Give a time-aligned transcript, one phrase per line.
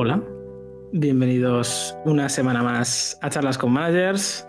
[0.00, 0.22] Hola,
[0.92, 4.46] bienvenidos una semana más a Charlas con Managers,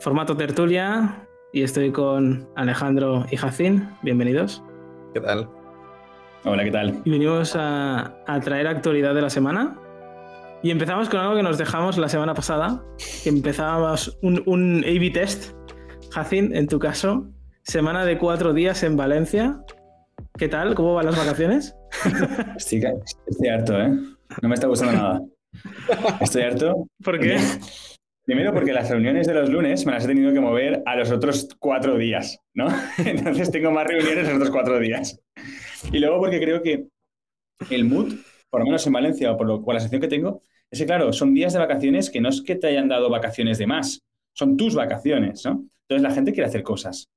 [0.00, 3.90] formato tertulia, y estoy con Alejandro y Jacín.
[4.00, 4.64] Bienvenidos.
[5.12, 5.50] ¿Qué tal?
[6.46, 7.02] Hola, ¿qué tal?
[7.04, 8.10] Y venimos a,
[8.42, 9.78] traer actualidad de la semana.
[10.62, 12.82] Y empezamos con algo que nos dejamos la semana pasada,
[13.22, 15.52] que empezábamos un, un A-B test.
[16.10, 17.26] Jacín, en tu caso,
[17.64, 19.60] semana de cuatro días en Valencia.
[20.38, 20.74] ¿Qué tal?
[20.74, 21.76] ¿Cómo van las vacaciones?
[22.56, 22.82] Estoy,
[23.26, 24.15] estoy harto, ¿eh?
[24.42, 25.22] No me está gustando nada.
[26.20, 26.88] Estoy harto.
[27.02, 27.38] ¿Por qué?
[28.24, 31.12] Primero porque las reuniones de los lunes me las he tenido que mover a los
[31.12, 32.66] otros cuatro días, ¿no?
[32.98, 35.20] Entonces tengo más reuniones los otros cuatro días.
[35.92, 36.88] Y luego porque creo que
[37.70, 38.14] el mood,
[38.50, 41.12] por lo menos en Valencia o por, lo, la sensación que tengo, es que, claro,
[41.12, 44.00] son días de vacaciones que no es que te hayan dado vacaciones de más,
[44.34, 45.64] son tus vacaciones, ¿no?
[45.82, 47.08] Entonces la gente quiere hacer cosas.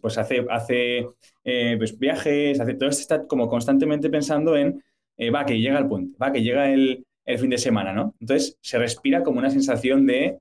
[0.00, 1.06] Pues hace, hace
[1.44, 4.82] eh, pues viajes, hace, todo esto está como constantemente pensando en
[5.18, 7.04] eh, va, que llega el puente, va, que llega el,
[7.38, 8.14] fin de semana, ¿no?
[8.20, 10.38] Entonces se respira como una sensación de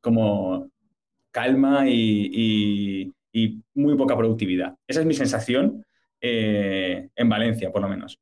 [0.00, 0.70] como
[1.32, 3.12] calma y,
[3.74, 4.74] muy poca productividad.
[4.86, 5.84] Esa es mi sensación
[6.20, 8.18] eh, en Valencia, por lo menos.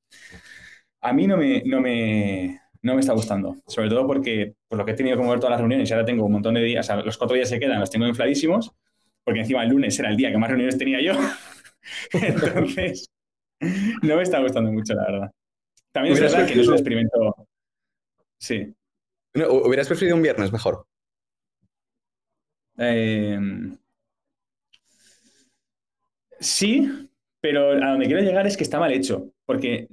[1.00, 4.84] A mí no me, no me, no me está gustando, sobre todo porque por lo
[4.84, 6.90] que he tenido que mover todas las reuniones y ahora tengo un montón de días,
[7.04, 8.72] los cuatro días se quedan, los tengo infladísimos,
[9.24, 11.12] porque encima el lunes era el día que más reuniones tenía yo.
[12.12, 13.08] Entonces,
[13.60, 15.30] no me está gustando mucho, la verdad.
[15.92, 17.48] También es verdad que no es un experimento.
[18.38, 18.74] Sí.
[19.34, 20.86] ¿Hubieras preferido un viernes mejor?
[22.78, 23.76] Em,
[26.38, 27.08] sí,
[27.40, 29.88] pero a donde quiero llegar es que está mal hecho, porque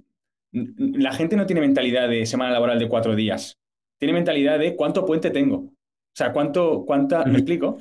[0.51, 3.57] la gente no tiene mentalidad de semana laboral de cuatro días,
[3.97, 5.57] tiene mentalidad de cuánto puente tengo.
[5.57, 7.79] O sea, cuánto, cuánta, ¿me explico?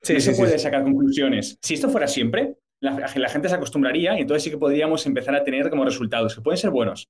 [0.00, 1.58] Sí, no se puede sacar conclusiones.
[1.60, 5.42] Si esto fuera siempre, la, gente se acostumbraría y entonces sí que podríamos empezar a
[5.42, 7.08] tener como resultados que pueden ser buenos.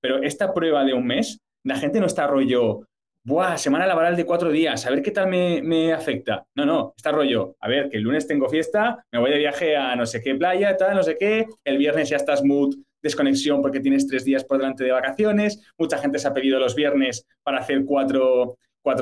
[0.00, 2.86] Pero esta prueba de un mes, la gente no está rollo,
[3.24, 3.58] ¡buah!
[3.58, 6.46] Semana laboral de cuatro días, a ver qué tal me, afecta.
[6.54, 9.76] No, no, está rollo, a ver, que el lunes tengo fiesta, me voy de viaje
[9.76, 13.60] a no sé qué playa, tal, no sé qué, el viernes ya estás mood, desconexión
[13.60, 17.26] porque tienes tres días por delante de vacaciones, mucha gente se ha pedido los viernes
[17.42, 18.56] para hacer cuatro,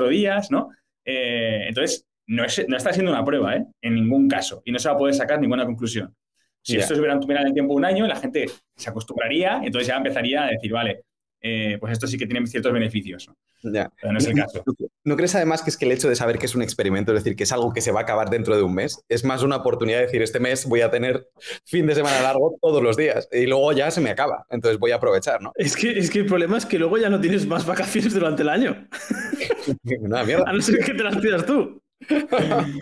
[0.09, 0.69] días, ¿no?
[1.05, 3.65] Eh, entonces, no, está siendo una prueba, ¿eh?
[3.81, 4.61] En ningún caso.
[4.65, 6.13] Y no se va a poder sacar ninguna conclusión.
[6.61, 8.45] Si esto se hubiera en el tiempo un año, la gente
[8.75, 11.05] se acostumbraría y entonces ya empezaría a decir, vale,
[11.41, 13.29] eh, pues esto sí que tiene ciertos beneficios.
[13.63, 13.89] Ya.
[14.01, 14.63] Pero no es el caso.
[15.03, 17.23] ¿No crees además que es que el hecho de saber que es un experimento, es
[17.23, 19.43] decir, que es algo que se va a acabar dentro de un mes, es más
[19.43, 21.29] una oportunidad de decir, este mes voy a tener
[21.63, 24.91] fin de semana largo todos los días y luego ya se me acaba, entonces voy
[24.91, 25.53] a aprovechar, ¿no?
[25.55, 28.43] Es que, es que el problema es que luego ya no tienes más vacaciones durante
[28.43, 28.87] el año.
[30.01, 30.43] Nada, mierda.
[30.47, 31.81] A no ser que te las pidas tú.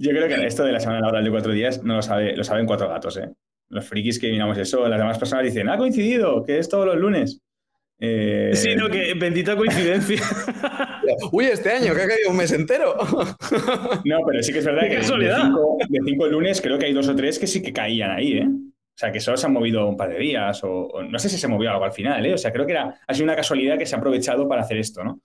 [0.00, 2.44] Yo creo que esto de la semana laboral de cuatro días no lo, sabe, lo
[2.44, 3.30] saben cuatro gatos, ¿eh?
[3.68, 6.96] Los frikis que miramos eso, las demás personas dicen, ha coincidido, que es todos los
[6.96, 7.40] lunes.
[7.98, 8.52] Eh...
[8.54, 10.22] Sí, no, que bendita coincidencia.
[11.32, 12.96] Uy, este año que ha caído un mes entero.
[14.04, 16.92] no, pero sí que es verdad que de cinco, de cinco, lunes creo que hay
[16.92, 18.46] dos o tres que sí que caían ahí, ¿eh?
[18.46, 21.38] O sea, que solo se han movido un par de días, o, no sé si
[21.38, 22.34] se movió algo al final, ¿eh?
[22.34, 24.78] O sea, creo que era, ha sido una casualidad que se ha aprovechado para hacer
[24.78, 25.20] esto, ¿no?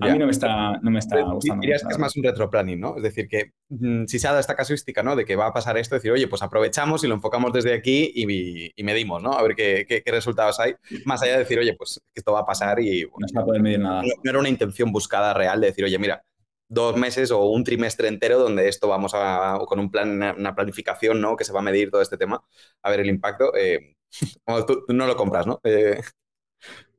[0.00, 1.60] A mí no me está, no me está gustando.
[1.60, 2.96] Dirías que es más un retroplanning, ¿no?
[2.96, 5.14] Es decir, que mm, si se ha dado esta casuística, ¿no?
[5.14, 8.12] De que va a pasar esto, decir, oye, pues aprovechamos y lo enfocamos desde aquí
[8.14, 9.32] y, medimos, ¿no?
[9.32, 10.74] A ver qué, resultados hay.
[11.04, 13.02] Más allá de decir, oye, pues esto va a pasar y...
[13.02, 14.02] no se va a poder medir nada.
[14.02, 16.24] No era una intención buscada real de decir, oye, mira,
[16.68, 21.20] dos meses o un trimestre entero donde esto vamos a, con un plan, una planificación,
[21.20, 21.36] ¿no?
[21.36, 22.42] Que se va a medir todo este tema,
[22.82, 23.54] a ver el impacto.
[23.54, 23.94] Eh,
[24.66, 25.60] tú, no lo compras, ¿no?
[25.62, 26.00] Eh,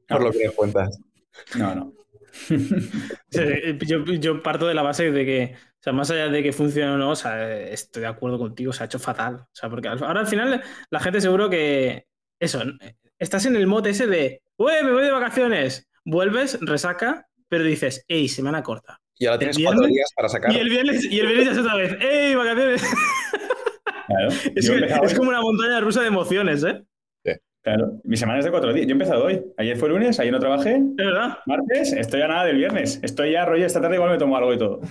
[0.07, 0.97] por lo que cuentas.
[1.55, 2.04] No, no.
[4.19, 6.97] yo, parto de la base de que, o sea, más allá de que funcione o
[6.97, 9.35] no, o sea, estoy de acuerdo contigo, se ha hecho fatal.
[9.35, 12.07] O sea, porque ahora al final la gente seguro que,
[12.39, 12.63] eso,
[13.19, 15.87] estás en el mote ese de, ¡Uy, me voy de vacaciones!
[16.03, 19.01] Vuelves, resaca, pero dices, ¡ey, semana corta!
[19.17, 20.53] Y ahora tienes cuatro días para sacar.
[20.53, 22.83] Y el viernes, y el viernes ya es otra vez, ¡ey, vacaciones!
[24.55, 26.83] es como una montaña rusa de emociones, ¿eh?
[27.65, 28.85] Claro, mi semana es de cuatro días.
[28.85, 29.43] Yo he empezado hoy.
[29.57, 30.75] Ayer fue lunes, ayer no trabajé.
[30.75, 31.39] ¿Es verdad?
[31.47, 32.99] Martes, estoy a nada del viernes.
[33.01, 34.81] Estoy ya rollo esta tarde igual me tomo algo y todo.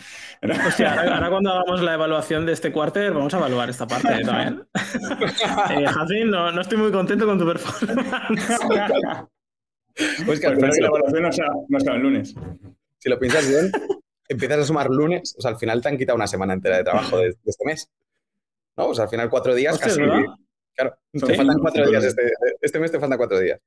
[0.67, 4.67] Hostia, ahora, cuando hagamos la evaluación de este cuarter, vamos a evaluar esta parte también.
[5.71, 8.11] eh, no, no, estoy muy contento con tu performance.
[10.27, 12.35] pues que, al final la evaluación no sea, no sea el lunes.
[12.99, 13.71] Si lo piensas bien,
[14.29, 16.83] empiezas a sumar lunes, o sea, al final te han quitado una semana entera de
[16.83, 17.89] trabajo de, este mes.
[18.77, 18.89] ¿No?
[18.89, 20.01] O sea, al final cuatro días casi.
[20.77, 22.05] Claro, te faltan cuatro días.
[22.05, 23.61] Este, este, mes te faltan cuatro días.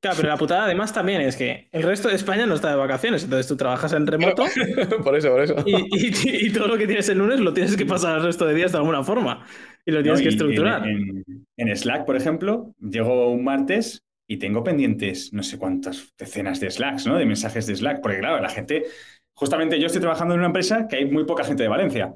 [0.00, 2.76] Claro, pero la putada además también es que el resto de España no está de
[2.76, 4.44] vacaciones, entonces tú trabajas en remoto.
[5.04, 5.56] por eso, por eso.
[5.66, 8.70] Y, todo lo que tienes el lunes lo tienes que pasar el resto de días
[8.70, 9.44] de alguna forma.
[9.84, 10.84] Y lo tienes que estructurar.
[10.86, 16.70] En, Slack, por ejemplo, llego un martes y tengo pendientes no sé cuántas decenas de
[16.70, 17.16] Slacks, ¿no?
[17.16, 18.84] De mensajes de Slack, porque claro, la gente,
[19.32, 22.14] justamente yo estoy trabajando en una empresa que hay muy poca gente de Valencia,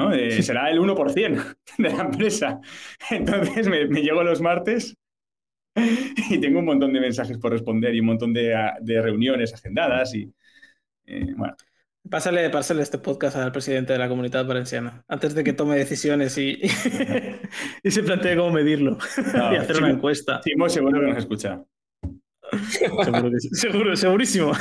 [0.00, 0.12] ¿no?
[0.12, 2.60] Eh, será el 1% de la empresa.
[3.10, 4.96] Entonces me, llego los martes
[5.74, 8.54] y tengo un montón de mensajes por responder y un montón de,
[9.02, 10.32] reuniones agendadas y,
[11.06, 11.54] eh, bueno.
[12.08, 16.36] Pásale, pásale, este podcast al presidente de la comunidad valenciana, antes de que tome decisiones
[16.38, 16.58] y,
[17.82, 18.96] y se plantee cómo medirlo
[19.52, 20.40] y hacer una encuesta.
[20.40, 21.62] Timo seguro que nos escucha.
[22.68, 23.48] Seguro, que sí.
[23.52, 24.52] seguro segurísimo.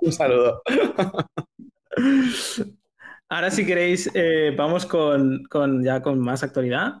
[0.00, 0.62] Un saludo.
[3.28, 6.94] Ahora, si queréis, eh, vamos con, con, ya con más actualidad.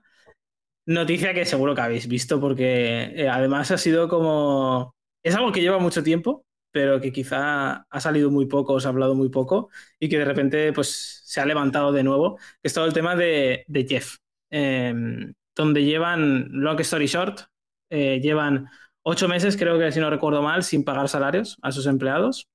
[0.86, 4.94] Noticia que seguro que habéis visto, porque eh, además ha sido como.
[5.22, 8.90] Es algo que lleva mucho tiempo, pero que quizá ha salido muy poco, se ha
[8.90, 9.70] hablado muy poco
[10.00, 13.64] y que de repente pues, se ha levantado de nuevo, es todo el tema de,
[13.88, 14.16] Jeff,
[14.50, 17.40] em, donde llevan, long story short,
[17.90, 18.68] eh, llevan
[19.02, 22.48] ocho meses, creo que si no recuerdo mal, sin pagar salarios a sus empleados.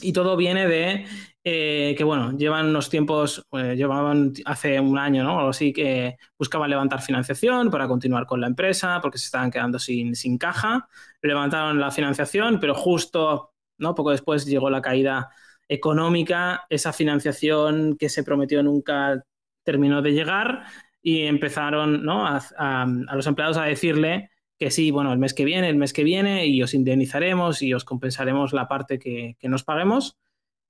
[0.00, 1.06] Y todo viene de
[1.44, 5.38] eh, que, bueno, llevan unos tiempos, eh, llevaban hace un año, ¿no?
[5.38, 9.78] Algo así, que buscaban levantar financiación para continuar con la empresa porque se estaban quedando
[9.78, 10.88] sin, sin caja.
[11.22, 13.94] Levantaron la financiación, pero justo, ¿no?
[13.94, 15.30] Poco después llegó la caída
[15.68, 16.66] económica.
[16.68, 19.24] Esa financiación que se prometió nunca
[19.64, 20.64] terminó de llegar
[21.02, 22.26] y empezaron, ¿no?
[22.26, 22.86] A, a
[23.16, 26.46] los empleados a decirle que sí, bueno, el mes que viene, el mes que viene,
[26.46, 30.18] y os indemnizaremos y os compensaremos la parte que, nos paguemos.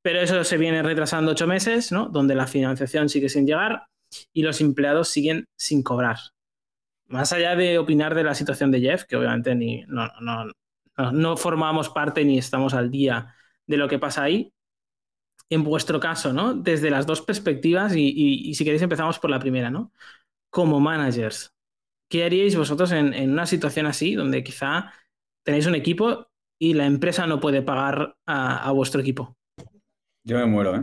[0.00, 2.08] Pero eso se viene retrasando ocho meses, ¿no?
[2.08, 3.88] Donde la financiación sigue sin llegar
[4.32, 6.19] y los empleados siguen sin cobrar.
[7.08, 10.08] Más allá de opinar de la situación de Jeff, que obviamente ni, no,
[11.12, 13.34] no, formamos parte ni estamos al día
[13.66, 14.52] de lo que pasa ahí,
[15.48, 16.54] en vuestro caso, ¿no?
[16.54, 19.92] Desde las dos perspectivas, y, y si queréis empezamos por la primera, ¿no?
[20.48, 21.52] Como managers,
[22.11, 24.93] ¿Qué haríais vosotros en, una situación así, donde quizá
[25.45, 26.27] tenéis un equipo
[26.59, 29.37] y la empresa no puede pagar a, vuestro equipo?
[30.25, 30.83] Yo me muero, ¿eh?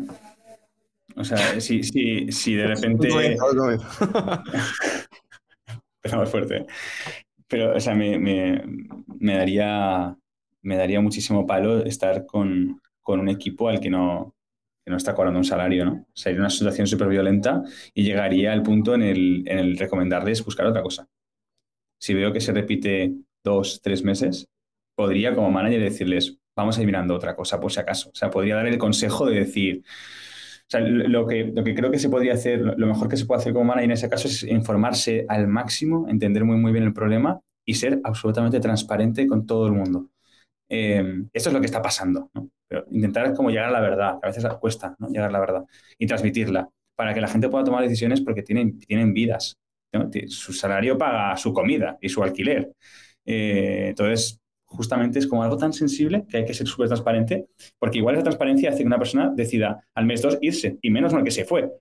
[1.17, 3.09] O sea, si, si, de repente.
[5.97, 6.65] Empezamos fuerte.
[7.49, 8.63] Pero, o sea, me,
[9.19, 10.15] daría,
[10.61, 14.33] me daría muchísimo palo estar con, un equipo al que no,
[14.85, 16.07] no está cobrando un salario, ¿no?
[16.13, 17.63] Sería una situación súper violenta
[17.93, 21.05] y llegaría al punto en el, en el recomendarles buscar otra cosa
[21.99, 23.13] si veo que se repite
[23.43, 24.47] dos, tres meses,
[24.95, 28.09] podría como manager decirles, vamos a ir mirando otra cosa por si acaso.
[28.09, 31.91] O sea, podría dar el consejo de decir, o sea, lo que, lo que creo
[31.91, 34.27] que se podría hacer, lo mejor que se puede hacer como manager en ese caso
[34.27, 39.45] es informarse al máximo, entender muy, muy bien el problema y ser absolutamente transparente con
[39.45, 40.09] todo el mundo.
[40.69, 42.49] Eh, esto es lo que está pasando, ¿no?
[42.67, 45.07] Pero intentar como llegar a la verdad, a veces cuesta ¿no?
[45.07, 45.65] llegar a la verdad
[45.97, 49.57] y transmitirla para que la gente pueda tomar decisiones porque tienen, tienen vidas
[50.27, 52.71] su salario paga su comida y su alquiler.
[53.25, 57.47] Eh, entonces, justamente es como algo tan sensible que hay que ser súper transparente,
[57.79, 61.13] porque igual esa transparencia hace que una persona decida al mes dos irse, y menos
[61.13, 61.71] mal que se fue,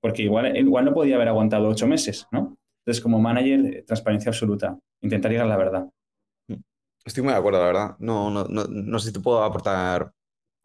[0.00, 2.56] porque igual, igual no podía haber aguantado ocho meses, ¿no?
[2.80, 5.86] Entonces, como manager, eh, transparencia absoluta, intentar llegar a la verdad.
[7.04, 7.96] Estoy muy de acuerdo, la verdad.
[7.98, 10.10] No, no, no, no sé si te puedo aportar,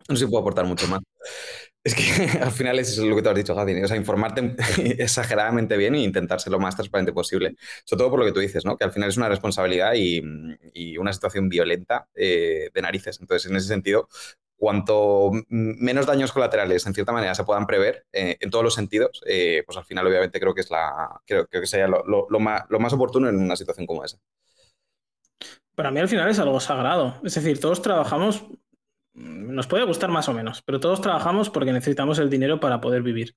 [0.08, 1.02] no sé si puedo aportar mucho más.
[1.84, 2.04] Es que
[2.44, 3.84] al final es lo que tú has dicho, Gaby.
[3.84, 4.56] O sea, informarte
[5.02, 7.56] exageradamente bien e intentar ser lo más transparente posible.
[7.86, 8.78] Sobre todo por lo que tú dices, ¿no?
[8.78, 10.22] Que al final es una responsabilidad y,
[10.98, 13.20] una situación violenta eh, de narices.
[13.22, 14.10] Entonces, en ese sentido,
[14.58, 19.22] cuanto menos daños colaterales, en cierta manera, se puedan prever eh, en todos los sentidos,
[19.26, 23.30] eh, pues al final, obviamente, creo que es la creo, que sería lo más oportuno
[23.30, 24.18] en una situación como esa.
[25.76, 27.16] Para mí al final es algo sagrado.
[27.24, 28.44] Es decir, todos trabajamos
[29.20, 33.02] nos puede gustar más o menos, pero todos trabajamos porque necesitamos el dinero para poder
[33.02, 33.36] vivir.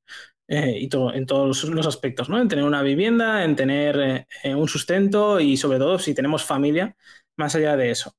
[0.48, 2.40] Eh, y todo, en todos los aspectos, ¿no?
[2.40, 6.44] En tener una vivienda, en tener eh, eh, un sustento y sobre todo si tenemos
[6.44, 6.96] familia,
[7.36, 8.14] más allá de eso.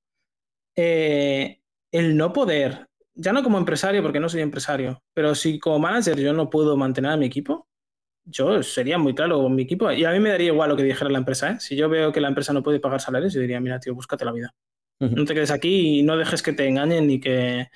[0.76, 6.20] el no poder, ya no como empresario, porque no soy empresario, pero si como manager
[6.20, 7.68] yo no puedo mantener a mi equipo,
[8.26, 10.84] yo sería muy claro con mi equipo y a mí me daría igual lo que
[10.84, 11.60] dijera la empresa.
[11.60, 14.26] Si yo veo que la empresa no puede pagar salarios, yo diría, mira, tío, búscate
[14.26, 14.56] la vida.
[15.10, 17.68] No te quedes aquí y no dejes que te engañen ni que...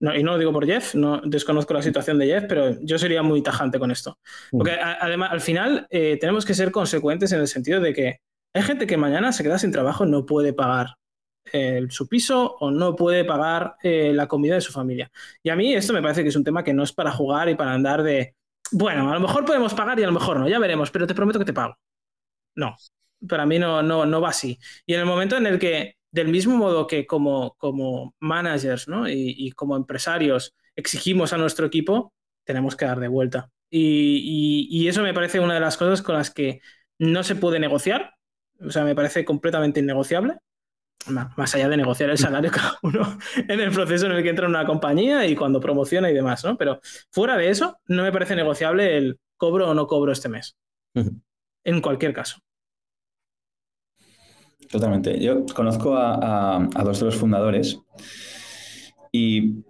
[0.00, 3.22] y no lo digo por Jeff, no desconozco la situación de Jeff, pero yo sería
[3.22, 4.18] muy tajante con esto.
[4.50, 8.20] Porque además, al final, eh, tenemos que ser consecuentes en el sentido de que
[8.54, 10.94] hay gente que mañana se queda sin trabajo, no puede pagar
[11.52, 15.10] eh, su piso o no puede pagar eh, la comida de su familia.
[15.42, 17.48] Y a mí esto me parece que es un tema que no es para jugar
[17.48, 18.34] y para andar de,
[18.72, 21.14] bueno, a lo mejor podemos pagar y a lo mejor no, ya veremos, pero te
[21.14, 21.76] prometo que te pago.
[22.54, 22.76] No,
[23.28, 24.58] para mí no, no, no va así.
[24.86, 29.08] Y en el momento en el que del mismo modo que como, como managers ¿no?
[29.08, 32.12] y, como empresarios exigimos a nuestro equipo,
[32.44, 33.50] tenemos que dar de vuelta.
[33.70, 36.60] Y, eso me parece una de las cosas con las que
[36.98, 38.14] no se puede negociar,
[38.60, 40.38] o sea, me parece completamente innegociable.
[41.06, 44.46] más allá de negociar el salario cada uno en el proceso en el que entra
[44.46, 46.56] en una compañía y cuando promociona y demás, ¿no?
[46.56, 50.56] Pero fuera de eso, no me parece negociable el cobro o no cobro este mes.
[51.64, 52.38] En cualquier caso.
[54.70, 55.18] Totalmente.
[55.18, 57.80] Yo conozco a, dos de los fundadores
[59.10, 59.64] y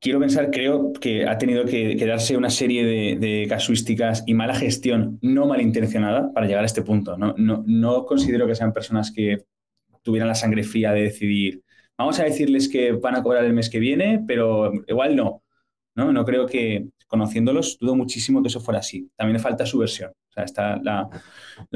[0.00, 5.18] quiero pensar, creo que ha tenido que, darse una serie de, casuísticas y mala gestión
[5.22, 7.16] no malintencionada para llegar a este punto.
[7.16, 9.44] No, no, no considero que sean personas que
[10.02, 11.62] tuvieran la sangre fría de decidir,
[11.96, 15.42] vamos a decirles que van a cobrar el mes que viene, pero igual no.
[15.96, 19.10] No, no creo que, conociéndolos, dudo muchísimo que eso fuera así.
[19.16, 20.10] También le falta su versión.
[20.10, 21.08] O sea, está la,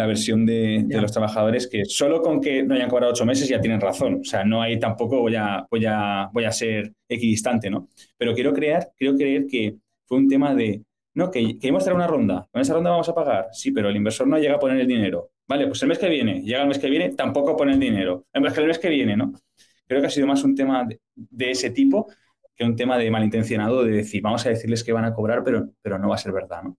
[0.07, 3.81] versión de, los trabajadores que solo con que no hayan cobrado ocho meses ya tienen
[3.81, 4.21] razón.
[4.21, 7.89] O sea, no hay tampoco voy a, voy a, voy a ser equidistante, ¿no?
[8.17, 10.83] Pero quiero creer, quiero creer que fue un tema de,
[11.15, 12.47] no, que queremos hacer una ronda.
[12.53, 13.49] Con esa ronda vamos a pagar.
[13.53, 15.31] Sí, pero el inversor no llega a poner el dinero.
[15.49, 18.27] Vale, pues el mes que viene, llega el mes que viene, tampoco pone el dinero.
[18.33, 19.33] El mes que, el mes que viene, ¿no?
[19.87, 22.07] Creo que ha sido más un tema de, ese tipo
[22.61, 25.71] que un tema de malintencionado de decir, vamos a decirles que van a cobrar, pero,
[25.81, 26.77] pero no va a ser verdad, ¿no?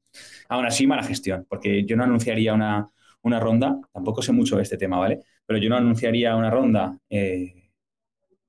[0.47, 4.77] Aún así, mala gestión, porque yo no anunciaría una, ronda, tampoco sé mucho de este
[4.77, 5.23] tema, ¿vale?
[5.43, 7.71] Pero yo no anunciaría una ronda eh,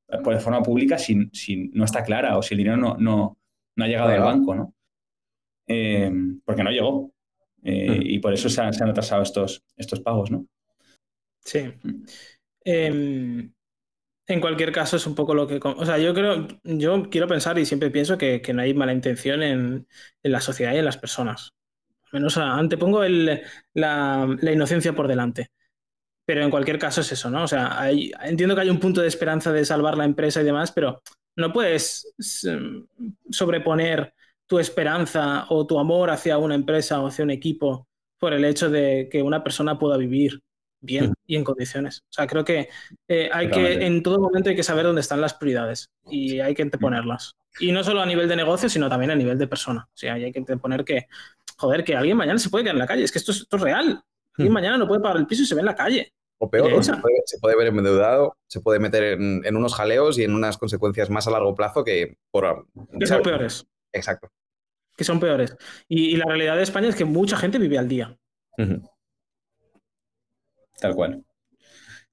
[0.08, 3.38] de forma pública si, no está clara o si el dinero no, no,
[3.78, 4.74] ha llegado al banco, ¿no?
[5.66, 6.12] Eh,
[6.44, 7.12] porque no llegó.
[7.62, 10.44] Eh, y por eso se han, atrasado estos, estos pagos, ¿no?
[11.40, 11.60] Sí.
[12.66, 13.52] Mm.
[14.26, 15.58] En cualquier caso, es un poco lo que.
[15.62, 19.42] O sea, yo creo, yo quiero pensar y siempre pienso que, no hay mala intención
[19.42, 19.86] en,
[20.22, 21.52] la sociedad y en las personas.
[22.04, 23.42] Al menos antepongo el,
[23.74, 25.50] la, inocencia por delante.
[26.24, 27.42] Pero en cualquier caso es eso, ¿no?
[27.42, 27.90] O sea,
[28.22, 31.02] entiendo que hay un punto de esperanza de salvar la empresa y demás, pero
[31.34, 32.14] no puedes
[33.30, 34.14] sobreponer
[34.46, 37.88] tu esperanza o tu amor hacia una empresa o hacia un equipo
[38.18, 40.42] por el hecho de que una persona pueda vivir
[40.80, 41.12] bien.
[41.32, 42.02] y en condiciones.
[42.10, 42.68] O sea, creo que
[43.08, 46.54] eh, hay que, en todo momento hay que saber dónde están las prioridades y hay
[46.54, 47.36] que anteponerlas.
[47.58, 49.88] Y no solo a nivel de negocio, sino también a nivel de persona.
[49.88, 51.06] O sea, hay que anteponer que,
[51.56, 53.04] joder, que alguien mañana se puede quedar en la calle.
[53.04, 54.04] Es que esto es, real.
[54.36, 54.54] Alguien mm.
[54.54, 56.12] mañana no puede pagar el piso y se ve en la calle.
[56.36, 60.58] O peor, se puede, ver endeudado, se puede meter en, unos jaleos y en unas
[60.58, 62.66] consecuencias más a largo plazo que por...
[62.98, 63.64] Que son peores.
[63.90, 64.28] Exacto
[64.94, 65.56] que son peores.
[65.88, 68.14] Y, la realidad de España es que mucha gente vive al día.
[70.82, 71.24] Tal cual.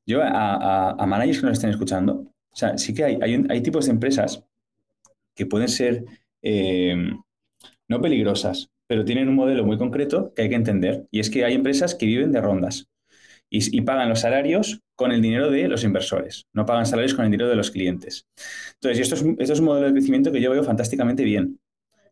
[0.05, 3.17] Yo a, managers que nos estén escuchando, o sea, sí que hay,
[3.49, 4.43] hay, tipos de empresas
[5.33, 6.05] que pueden ser
[6.43, 6.95] eh,
[7.87, 11.07] no peligrosas, pero tienen un modelo muy concreto que hay que entender.
[11.09, 12.87] Y es que hay empresas que viven de rondas
[13.49, 17.31] y, pagan los salarios con el dinero de los inversores, no pagan salarios con el
[17.31, 18.27] dinero de los clientes.
[18.75, 21.59] Entonces, esto es, esto es un modelo de crecimiento que yo veo fantásticamente bien.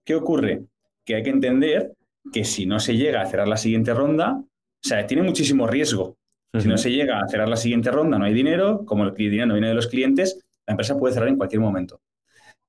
[0.03, 0.63] ¿Qué ocurre?
[1.05, 1.93] Que hay que entender
[2.33, 4.43] que si no se llega a cerrar la siguiente ronda,
[4.87, 6.17] o sea, tiene muchísimo riesgo.
[6.54, 9.46] Si no se llega a cerrar la siguiente ronda, no hay dinero, como el dinero
[9.46, 12.01] no viene de los clientes, la empresa puede cerrar en cualquier momento.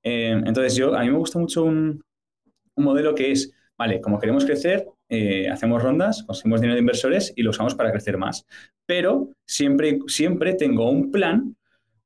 [0.02, 2.02] Eh, entonces, yo, a mí me gusta mucho un,
[2.76, 7.42] modelo que es, vale, como queremos crecer, eh, hacemos rondas, conseguimos dinero de inversores y
[7.42, 8.46] lo usamos para crecer más.
[8.86, 11.56] Pero siempre, siempre tengo un plan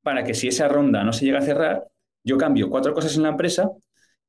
[0.01, 1.87] para que si esa ronda no se llega a cerrar,
[2.23, 3.69] yo cambio cuatro cosas en la empresa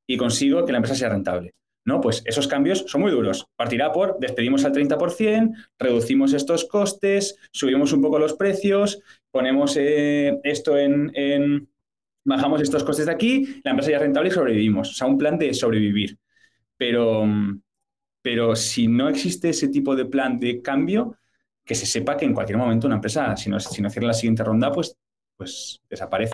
[0.06, 1.54] y consigo que la empresa sea rentable.
[1.84, 2.00] ¿No?
[2.00, 3.46] Pues esos cambios son muy duros.
[3.56, 9.00] Partirá por despedimos al 30%, reducimos estos costes, subimos un poco los precios,
[9.30, 11.68] ponemos eh, esto en,
[12.24, 14.90] bajamos estos costes de aquí, la empresa ya es rentable y sobrevivimos.
[14.90, 16.18] O sea, un plan de sobrevivir.
[16.76, 17.26] Pero,
[18.22, 21.18] pero si no existe ese tipo de plan de cambio,
[21.64, 24.14] que se sepa que en cualquier momento una empresa, si no, si no cierra la
[24.14, 24.96] siguiente ronda, pues,
[25.36, 26.32] pues desaparece.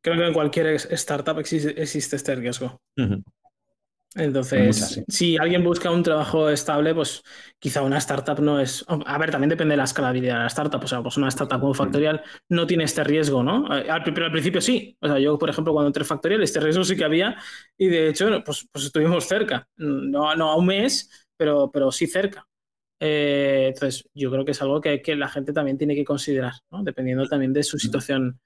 [0.00, 2.78] Creo que en cualquier startup existe, este riesgo.
[4.14, 7.22] Entonces, si alguien busca un trabajo estable, pues
[7.58, 8.84] quizá una startup no es.
[8.88, 10.82] A ver, también depende de la escalabilidad de la startup.
[10.84, 13.66] O sea, pues una startup como Factorial no tiene este riesgo, ¿no?
[13.76, 14.96] Eh, pero al principio sí.
[15.00, 17.36] O sea, yo, por ejemplo, cuando entré Factorial, este riesgo sí que había
[17.76, 19.66] y de hecho, pues, pues estuvimos cerca.
[19.76, 22.46] No, no a un mes, pero, pero sí cerca.
[23.00, 26.54] Eh, entonces, yo creo que es algo que, que, la gente también tiene que considerar,
[26.70, 26.84] ¿no?
[26.84, 28.38] Dependiendo también de su situación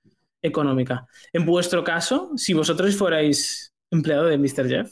[0.43, 1.07] económica.
[1.33, 4.69] En vuestro caso, si vosotros fuerais empleado de Mr.
[4.69, 4.91] Jeff,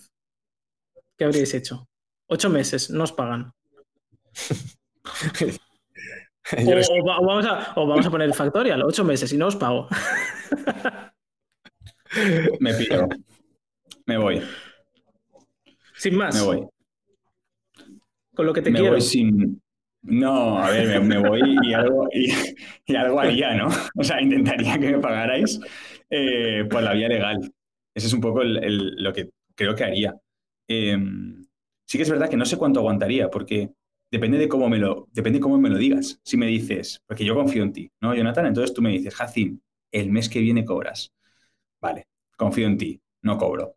[1.17, 1.89] ¿qué habríais hecho?
[2.29, 3.53] Ocho meses, no os pagan.
[6.53, 9.89] o, vamos a, o, vamos a, poner Factorial, ocho meses y no os pago.
[12.61, 13.09] Me pido.
[14.07, 14.43] Me voy.
[15.97, 16.35] Sin más.
[16.35, 16.67] Me voy.
[18.35, 19.61] Con lo que te me Voy sin,
[20.07, 23.69] no, a ver, me, voy y algo, y, algo haría, ¿no?
[23.97, 25.59] O sea, intentaría que me pagarais
[26.11, 27.53] eh, por la vía legal.
[27.93, 30.15] Ese es un poco lo que creo que haría.
[30.69, 31.47] Em,
[31.85, 33.73] sí que es verdad que no sé cuánto aguantaría, porque
[34.11, 36.21] depende de cómo me lo, depende de cómo me lo digas.
[36.25, 38.47] Si me dices, porque yo confío en ti, ¿no, Jonathan?
[38.47, 41.13] Entonces tú me dices, Jacin, el mes que viene cobras.
[41.81, 42.07] Vale,
[42.37, 43.77] confío en ti, no cobro.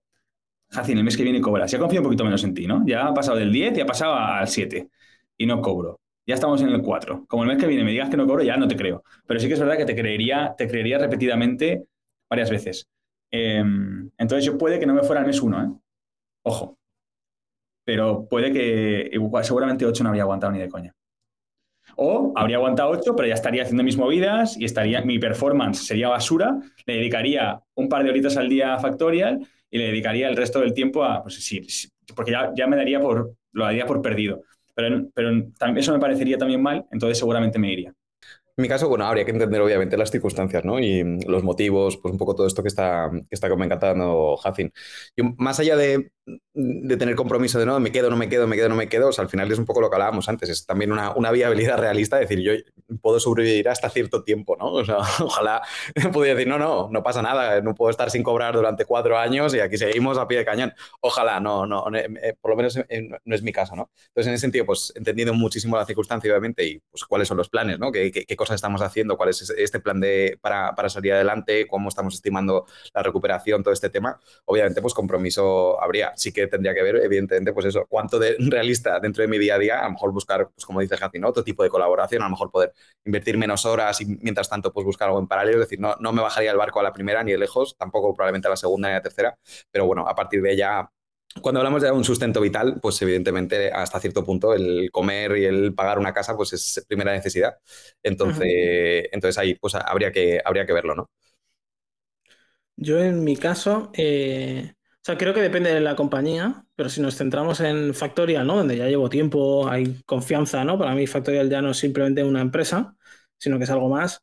[0.69, 1.71] Jacin, el mes que viene cobras.
[1.71, 2.83] Ya confío un poquito menos en ti, ¿no?
[2.85, 4.89] Ya ha pasado del 10 y ha pasado al 7
[5.37, 5.99] y no cobro.
[6.27, 7.25] Ya estamos en el 4.
[7.27, 9.03] Como el mes que viene me digas que no cobro, ya no te creo.
[9.25, 11.85] Pero sí que es verdad que te creería, te creería repetidamente
[12.29, 12.87] varias veces.
[13.31, 15.69] Em, entonces yo puede que no me fuera el mes 1, ¿eh?
[16.43, 16.78] Ojo.
[17.89, 19.09] Pero puede que
[19.41, 20.93] seguramente 8 no habría aguantado ni de coña.
[21.95, 26.07] O habría aguantado 8, pero ya estaría haciendo mis movidas y estaría, mi performance sería
[26.07, 29.39] basura, le dedicaría un par de horitas al día a Factorial
[29.71, 31.65] y le dedicaría el resto del tiempo a, pues sí,
[32.15, 34.43] porque ya, ya me daría por, lo daría por perdido.
[34.75, 35.31] Pero, pero
[35.75, 37.91] eso me parecería también mal, entonces seguramente me iría.
[38.59, 40.81] En mi caso, bueno, habría que entender obviamente las circunstancias, ¿no?
[40.81, 44.73] Y los motivos, pues un poco todo esto que está, que está comentando Jacin.
[45.15, 46.11] Y más allá de,
[46.53, 49.09] de, tener compromiso de no, me quedo, no me quedo, me quedo, no me quedo,
[49.09, 51.31] o sea, al final es un poco lo que hablábamos antes, es también una, una
[51.31, 52.53] viabilidad realista, decir, yo
[53.01, 54.73] puedo sobrevivir hasta cierto tiempo, ¿no?
[54.73, 55.61] O sea, ojalá
[56.11, 59.53] pudiera decir, no, no, no pasa nada, no puedo estar sin cobrar durante cuatro años
[59.53, 60.73] y aquí seguimos a pie de cañón.
[61.01, 62.79] Ojalá, no, no, eh, por lo menos
[63.25, 63.91] no es mi caso, ¿no?
[64.07, 67.49] Entonces, en ese sentido, pues entendiendo muchísimo la circunstancia, obviamente, y pues cuáles son los
[67.49, 67.91] planes, ¿no?
[67.91, 69.17] ¿Qué, qué, cosas estamos haciendo?
[69.17, 71.67] ¿Cuál es este plan de, para, para salir adelante?
[71.67, 73.63] ¿Cómo estamos estimando la recuperación?
[73.63, 74.19] Todo este tema.
[74.45, 76.13] Obviamente, pues compromiso habría.
[76.19, 79.55] Sí que tendría que ver, evidentemente, pues eso, cuánto de realista dentro de mi día
[79.55, 82.25] a día, a lo mejor buscar, pues como dice Jacin, otro tipo de colaboración, a
[82.25, 82.73] lo mejor poder
[83.05, 85.57] invertir menos horas y mientras tanto, pues buscar algo en paralelo.
[85.59, 88.13] Es decir, no, no me bajaría el barco a la primera ni de lejos, tampoco
[88.13, 89.37] probablemente a la segunda ni a la tercera,
[89.71, 90.89] pero bueno, a partir de ella
[91.41, 95.73] cuando hablamos de un sustento vital, pues evidentemente hasta cierto punto el comer y el
[95.75, 97.55] pagar una casa pues es primera necesidad.
[98.03, 101.09] Entonces, entonces ahí pues habría que, habría que verlo, ¿no?
[102.75, 107.01] Yo en mi caso, eh, o sea, creo que depende de la compañía, pero si
[107.01, 108.57] nos centramos en Factorial, ¿no?
[108.57, 110.77] Donde ya llevo tiempo, hay confianza, ¿no?
[110.77, 112.95] Para mí Factorial ya no es simplemente una empresa,
[113.37, 114.21] sino que es algo más.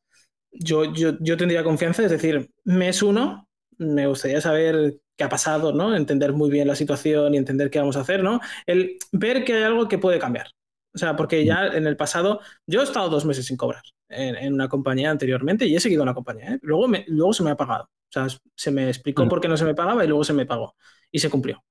[0.52, 3.48] Yo, yo, yo tendría confianza, es decir, mes uno,
[3.78, 5.96] me gustaría saber qué ha pasado, ¿no?
[5.96, 8.40] Entender muy bien la situación y entender qué vamos a hacer, ¿no?
[8.66, 10.48] El ver que hay algo que puede cambiar.
[10.94, 14.54] O sea, porque ya en el pasado, yo he estado dos meses sin cobrar en,
[14.54, 16.54] una compañía anteriormente y he seguido en la compañía.
[16.54, 16.58] ¿eh?
[16.62, 17.90] Luego, me, luego se me ha pagado.
[18.08, 20.46] O sea, se me explicó por qué no se me pagaba y luego se me
[20.46, 20.76] pagó.
[21.10, 21.64] Y se cumplió.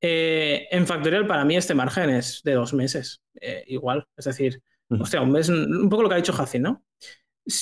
[0.00, 3.22] Eh, en Factorial, para mí, este margen es de dos meses.
[3.40, 4.06] Eh, igual.
[4.16, 6.84] Es decir, hostia, un mes, un poco lo que ha dicho Jacin, ¿no?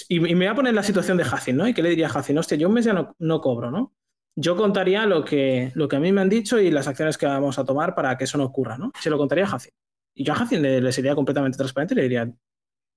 [0.08, 1.66] Y, me voy a poner en la situación de Jacin, ¿no?
[1.66, 2.36] ¿Y qué le diría a Jacin?
[2.36, 3.94] Hostia, yo un mes ya no, no cobro, ¿no?
[4.40, 7.26] yo contaría lo que, lo que a mí me han dicho y las acciones que
[7.26, 8.92] vamos a tomar para que eso no ocurra, ¿no?
[9.00, 9.72] Se lo contaría a Jacin.
[10.14, 12.32] Y yo a Jacin le, sería completamente transparente y le diría,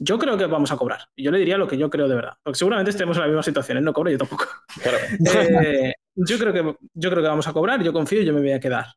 [0.03, 1.01] yo creo que vamos a cobrar.
[1.15, 2.33] Yo le diría lo que yo creo de verdad.
[2.41, 3.77] Porque seguramente estemos en la misma situación.
[3.77, 4.45] Él no cobra, yo tampoco.
[4.83, 8.41] Eh, yo, creo que, yo creo que vamos a cobrar, yo confío y yo me
[8.41, 8.87] voy a quedar.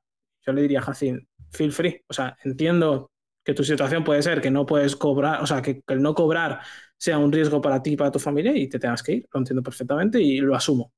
[0.47, 2.01] Yo le diría a Jacin, feel free.
[2.09, 3.11] O sea, entiendo
[3.45, 6.15] que tu situación puede ser que no puedes cobrar, o sea, que, que el no
[6.15, 6.61] cobrar
[6.97, 9.29] sea un riesgo para ti y para tu familia y te tengas que ir.
[9.33, 10.93] Lo entiendo perfectamente y lo asumo.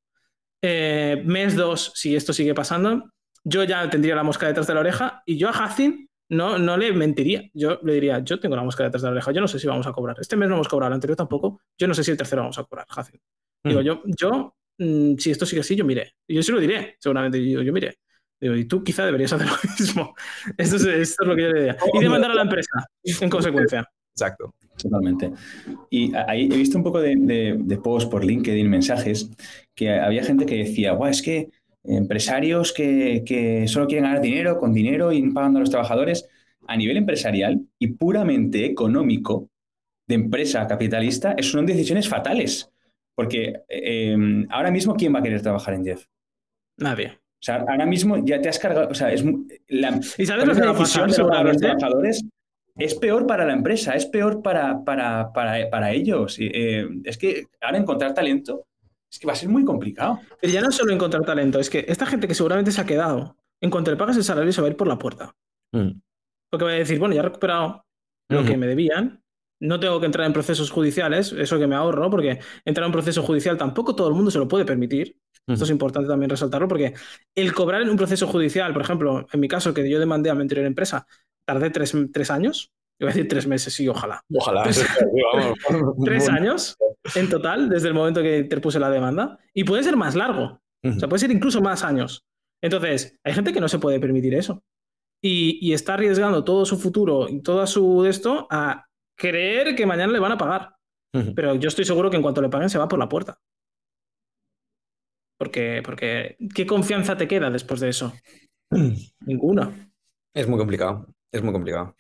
[0.63, 3.11] Eh, mes dos, si esto sigue pasando,
[3.43, 6.77] yo ya tendría la mosca detrás de la oreja y yo a Hacin no, no
[6.77, 7.49] le mentiría.
[7.55, 9.67] Yo le diría, yo tengo la mosca detrás de la oreja, yo no sé si
[9.67, 10.17] vamos a cobrar.
[10.21, 11.61] Este mes no hemos cobrado, el anterior tampoco.
[11.79, 13.21] Yo no sé si el tercero vamos a cobrar, Hacin.
[13.65, 13.85] Digo, mm.
[13.85, 16.15] yo, yo mm, si esto sigue así, yo miré.
[16.29, 17.45] Yo sí lo diré, seguramente.
[17.49, 17.99] Yo, yo miré.
[18.41, 20.15] Digo, y tú quizá deberías hacer lo mismo.
[20.57, 21.77] Esto es, esto es lo que yo le diría.
[21.95, 23.89] Y demandar a la empresa, en consecuencia.
[24.15, 24.55] Exacto.
[24.77, 25.33] Totalmente.
[25.91, 29.31] Y ahí he visto un poco de, de, posts por LinkedIn, mensajes,
[29.75, 31.49] que había gente que decía, Guau, es que
[31.89, 36.29] empresarios que, que, solo quieren ganar dinero con dinero y pagando a los trabajadores,
[36.67, 39.51] a nivel empresarial y puramente económico,
[40.07, 42.71] de empresa capitalista, son decisiones fatales.
[43.15, 46.05] Porque em, ahora mismo, ¿quién va a querer trabajar en Jeff?
[46.77, 47.09] Nadie.
[47.09, 48.89] O sea, ahora mismo ya te has cargado.
[48.89, 49.25] O sea, es
[49.69, 52.25] la, ¿Y sabes lo que a los trabajadores
[52.79, 56.37] es peor para la empresa, es peor para, para, para, para ellos.
[56.39, 58.67] Eh, es que ahora encontrar talento
[59.17, 60.21] es que va a ser muy complicado.
[60.41, 63.39] Pero ya no solo encontrar talento, es que esta gente que seguramente se ha quedado,
[63.63, 65.35] en cuanto le pagas el salario, se va a ir por la puerta.
[65.73, 66.01] Mm.
[66.51, 67.87] Porque va a decir, bueno, ya he recuperado
[68.29, 69.23] lo que me debían,
[69.61, 72.93] no tengo que entrar en procesos judiciales, eso que me ahorro, porque entrar en un
[72.93, 75.17] proceso judicial tampoco todo el mundo se lo puede permitir.
[75.47, 76.93] Esto es importante también resaltarlo, porque
[77.35, 80.35] el cobrar en un proceso judicial, por ejemplo, en mi caso, que yo demandé a
[80.35, 81.07] mi anterior empresa,
[81.47, 84.23] tardé tres, tres años, iba a decir tres meses, sí, ojalá.
[84.35, 84.63] Ojalá.
[86.05, 86.77] Tres, años
[87.15, 90.93] en total, desde el momento que interpuse la demanda, y puede ser más largo, o
[90.99, 92.25] sea, puede ser incluso más años.
[92.63, 94.63] Entonces, hay gente que no se puede permitir eso.
[95.23, 100.13] Y, y está arriesgando todo su futuro y todo su esto a creer que mañana
[100.13, 100.77] le van a pagar.
[101.35, 103.39] Pero yo estoy seguro que en cuanto le paguen se va por la puerta.
[105.39, 108.13] Porque, porque ¿qué confianza te queda después de eso?
[109.21, 109.91] Ninguna.
[110.35, 111.07] Es muy complicado.
[111.33, 111.95] Es muy complicado.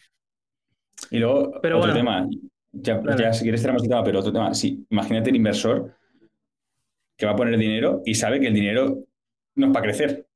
[1.10, 1.94] Y luego, Pero otro bueno.
[1.94, 2.28] tema,
[2.72, 5.94] ya, si quieres tenemos el tema, pero otro tema, sí, imagínate el inversor
[7.16, 9.04] que va a poner dinero y sabe que el dinero
[9.56, 10.28] no es para crecer,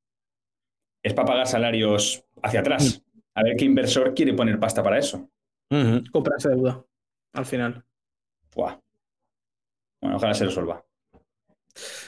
[1.02, 3.02] es para pagar salarios hacia atrás.
[3.34, 5.28] A ver qué inversor quiere poner pasta para eso.
[5.70, 6.02] Ujú.
[6.10, 6.84] Comprarse deuda,
[7.34, 7.84] al final.
[8.54, 8.78] Buah.
[10.02, 10.84] Bueno, ojalá se resuelva.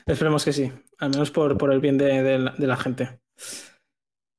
[0.06, 3.20] Esperemos que sí, al menos por, por el bien de, de la, de la gente.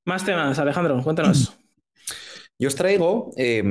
[0.05, 1.57] Más temas, Alejandro, cuéntanos.
[2.63, 3.61] Yo os traigo, eh,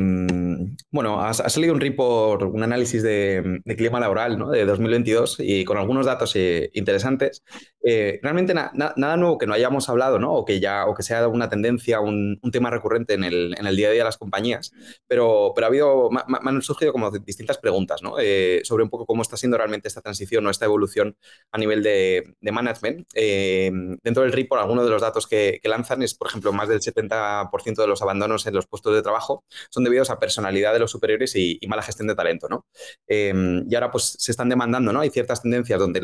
[0.90, 4.50] bueno, ha, salido un report, un análisis de, de clima laboral ¿no?
[4.50, 7.42] de 2022 y con algunos datos eh, interesantes.
[7.82, 10.34] Eh, realmente na- na- nada nuevo que no hayamos hablado, ¿no?
[10.34, 13.66] O que ya, o que sea una tendencia, un, un tema recurrente en el, en
[13.66, 14.72] el día a día de las compañías.
[15.08, 18.16] Pero, pero ha habido, me han surgido como distintas preguntas, ¿no?
[18.20, 21.16] Eh, sobre un poco cómo está siendo realmente esta transición o esta evolución
[21.50, 23.06] a nivel de, de management.
[23.14, 23.70] Eh,
[24.02, 26.80] dentro del report, algunos de los datos que, que lanzan es, por ejemplo, más del
[26.80, 30.90] 70% de los abandonos en los puestos de trabajo son debidos a personalidad de los
[30.90, 32.66] superiores y, mala gestión de talento, ¿no?
[33.08, 33.32] Eh,
[33.66, 35.00] y ahora pues se están demandando, ¿no?
[35.00, 36.00] Hay ciertas tendencias donde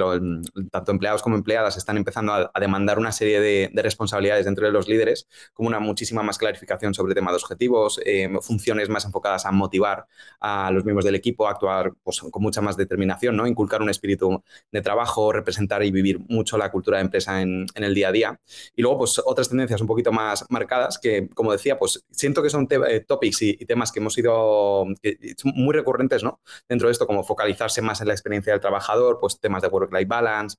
[0.71, 4.73] tanto empleados como empleadas están empezando a, demandar una serie de, de responsabilidades dentro de
[4.73, 9.47] los líderes, como una muchísima más clarificación sobre temas de objetivos, eh, funciones más enfocadas
[9.47, 10.07] a motivar
[10.41, 13.47] a los miembros del equipo a actuar pues, con mucha más determinación, ¿no?
[13.47, 17.85] Inculcar un espíritu de trabajo, representar y vivir mucho la cultura de empresa en, en
[17.85, 18.41] el día a día.
[18.75, 22.51] Y luego, pues otras tendencias un poquito más marcadas que, como decía, pues siento que
[22.51, 24.87] son eh, topics y, temas que hemos ido
[25.44, 26.40] muy recurrentes, ¿no?
[26.68, 30.07] Dentro de esto, como focalizarse más en la experiencia del trabajador, pues temas de work-life
[30.07, 30.57] balance,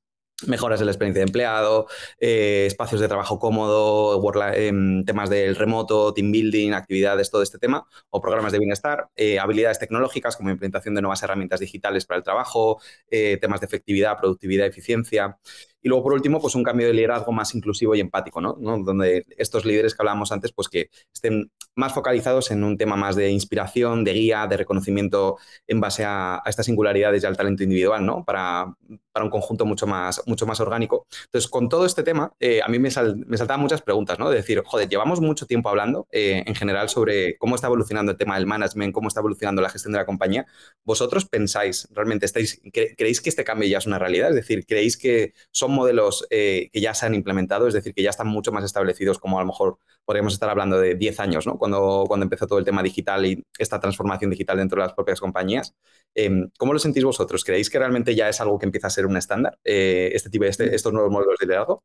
[0.48, 1.88] mejoras de la experiencia de empleado,
[2.20, 4.22] eh, espacios de trabajo cómodo,
[4.54, 9.40] em, temas del remoto, team building, actividades, todo este tema, o programas de bienestar, eh,
[9.40, 14.18] habilidades tecnológicas como implementación de nuevas herramientas digitales para el trabajo, eh, temas de efectividad,
[14.18, 15.38] productividad, eficiencia.
[15.82, 18.54] Y luego, por último, pues un cambio de liderazgo más inclusivo y empático, ¿no?
[18.54, 23.16] Donde estos líderes que hablábamos antes, pues que estén más focalizados en un tema más
[23.16, 25.38] de inspiración, de guía, de reconocimiento
[25.68, 28.26] en base a, estas singularidades y al talento individual, ¿no?
[28.26, 28.76] Para,
[29.12, 31.08] para un conjunto mucho más, mucho más orgánico.
[31.26, 34.30] Entonces, con todo este tema, eh, a mí me, sal- me saltaban muchas preguntas, ¿no?
[34.30, 38.18] De decir, joder, llevamos mucho tiempo hablando eh, en general sobre cómo está evolucionando el
[38.18, 40.46] tema del management, cómo está evolucionando la gestión de la compañía.
[40.84, 44.30] ¿Vosotros pensáis, realmente estáis, cre- creéis que este cambio ya es una realidad?
[44.30, 47.68] Es decir, ¿creéis que son modelos eh, que ya se han implementado?
[47.68, 50.80] Es decir, que ya están mucho más establecidos como a lo mejor podríamos estar hablando
[50.80, 51.58] de 10 años, ¿no?
[51.58, 55.20] Cuando, cuando empezó todo el tema digital y esta transformación digital dentro de las propias
[55.20, 55.76] compañías.
[56.16, 57.44] Eh, ¿Cómo lo sentís vosotros?
[57.44, 60.46] ¿Creéis que realmente ya es algo que empieza a ser un estándar, eh, este tipo,
[60.46, 61.84] este- estos nuevos modelos de liderazgo?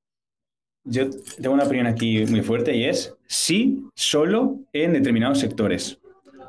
[0.86, 1.08] Yo
[1.40, 5.98] tengo una opinión aquí muy fuerte y es sí, solo en determinados sectores,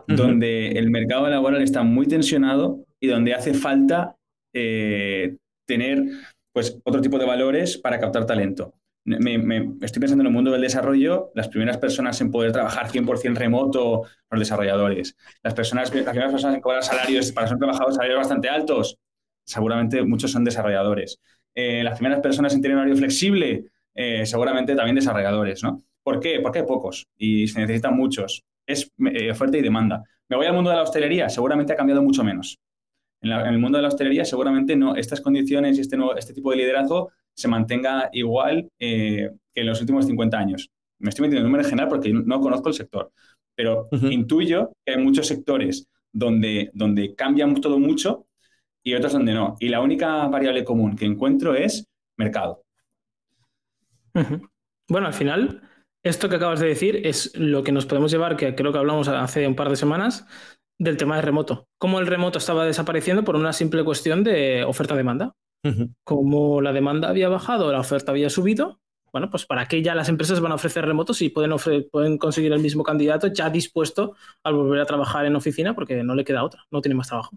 [0.08, 4.18] donde el mercado laboral está muy tensionado y donde hace falta
[4.54, 6.04] eh, tener
[6.56, 8.76] pues, otro tipo de valores para captar talento.
[9.04, 13.36] Me, estoy pensando en el mundo del desarrollo, las primeras personas en poder trabajar 100%
[13.36, 15.18] remoto, los desarrolladores.
[15.44, 18.98] Las, personas, las primeras personas en cobrar salarios para ser trabajadores salarios bastante altos,
[19.44, 21.20] seguramente muchos son desarrolladores.
[21.54, 25.84] Eh, las primeras personas en tener horario flexible, eh, seguramente también desarrolladores, ¿no?
[26.04, 26.40] ¿Por qué?
[26.40, 28.46] Porque hay pocos y se necesitan muchos.
[28.66, 30.04] Es eh, oferta y demanda.
[30.30, 32.58] Me voy al mundo de la hostelería, seguramente ha cambiado mucho menos.
[33.22, 36.16] En, la- en el mundo de la hostelería, seguramente no, estas condiciones y este, nuevo-
[36.16, 40.70] este tipo de liderazgo se mantenga igual eh, que en los últimos 50 años.
[41.00, 43.12] Me estoy metiendo en número general porque no, no conozco el sector,
[43.56, 48.28] pero intuyo que hay muchos sectores donde, donde cambia todo mucho
[48.84, 49.56] y otros donde no.
[49.60, 51.86] Y la única variable común que encuentro es
[52.18, 52.64] mercado.
[54.88, 55.62] Bueno, al final,
[56.04, 59.08] esto que acabas de decir es lo que nos podemos llevar, que creo que hablamos
[59.08, 60.26] hace un par de semanas,
[60.78, 61.68] del tema de remoto.
[61.78, 65.34] Cómo el remoto estaba desapareciendo por una simple cuestión de oferta-demanda.
[66.04, 68.80] Como la demanda había bajado, la oferta había subido.
[69.12, 71.52] Bueno, pues ¿para qué ya las empresas van a ofrecer remotos si pueden,
[71.90, 76.14] pueden conseguir el mismo candidato ya dispuesto a volver a trabajar en oficina porque no
[76.14, 77.36] le queda otra, no tiene más trabajo?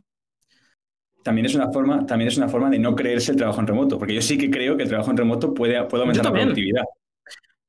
[1.22, 3.98] También es una forma, también es una forma de no creerse el trabajo en remoto,
[3.98, 6.84] porque yo sí que creo que el trabajo en remoto puede, puede aumentar la productividad.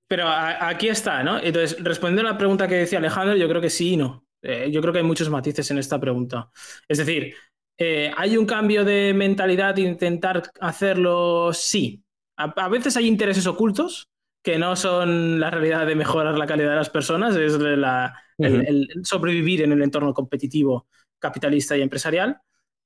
[0.08, 1.38] Pero a- aquí está, ¿no?
[1.40, 4.26] Entonces, respondiendo a la pregunta que decía Alejandro, yo creo que sí y no.
[4.42, 6.50] Eh, yo creo que hay muchos matices en esta pregunta.
[6.88, 7.34] Es decir,
[7.78, 11.52] eh, ¿hay un cambio de mentalidad de intentar hacerlo?
[11.54, 12.04] Sí.
[12.38, 14.08] A, a veces hay intereses ocultos
[14.42, 18.62] que no son la realidad de mejorar la calidad de las personas, es la- el,
[18.62, 18.64] Ujú.
[18.68, 20.88] el sobrevivir en el entorno competitivo
[21.20, 22.38] capitalista y empresarial.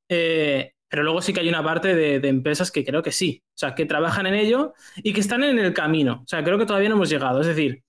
[0.09, 3.41] Eh, pero luego sí que hay una parte de, de empresas que creo que sí,
[3.47, 6.21] o sea, que trabajan en ello y que están en el camino.
[6.23, 7.41] O sea, creo que todavía no hemos llegado.
[7.41, 7.83] Es decir,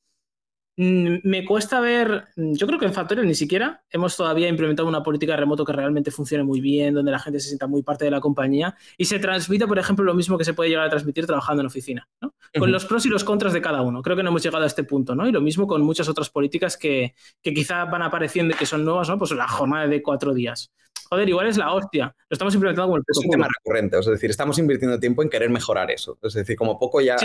[0.77, 5.03] me cuesta ver, mm, yo creo que en Factorial ni siquiera hemos todavía implementado una
[5.03, 8.05] política de remoto que realmente funcione muy bien, donde la gente se sienta muy parte
[8.05, 10.91] de la compañía y se transmite, por ejemplo, lo mismo que se puede llegar a
[10.91, 12.35] transmitir trabajando en oficina, ¿no?
[12.59, 14.03] con los pros y los contras de cada uno.
[14.03, 15.29] Creo que no hemos llegado a este punto, ¿no?
[15.29, 18.85] Y lo mismo con muchas otras políticas que, que quizá van apareciendo y que son
[18.85, 19.19] nuevas, ¿no?
[19.19, 20.73] Pues la jornada de cuatro días
[21.15, 22.15] joder, igual es la hostia.
[22.29, 25.31] Lo estamos implementando como el Es un tema recurrente, es decir, estamos invirtiendo tiempo en
[25.31, 26.19] querer mejorar eso.
[26.23, 27.17] Es decir, como poco ya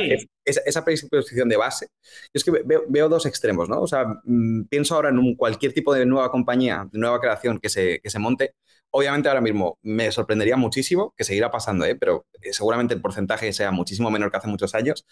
[0.45, 1.87] esa predisposición de base.
[2.01, 3.81] Yo es que veo, dos extremos, ¿no?
[3.81, 7.69] O sea, mm, pienso ahora en cualquier tipo de nueva compañía, de nueva creación que
[7.69, 8.53] se, que se monte.
[8.91, 11.95] Obviamente ahora mismo me sorprendería muchísimo que seguirá pasando, ¿eh?
[11.95, 15.05] pero eh, seguramente el porcentaje sea muchísimo menor que hace muchos años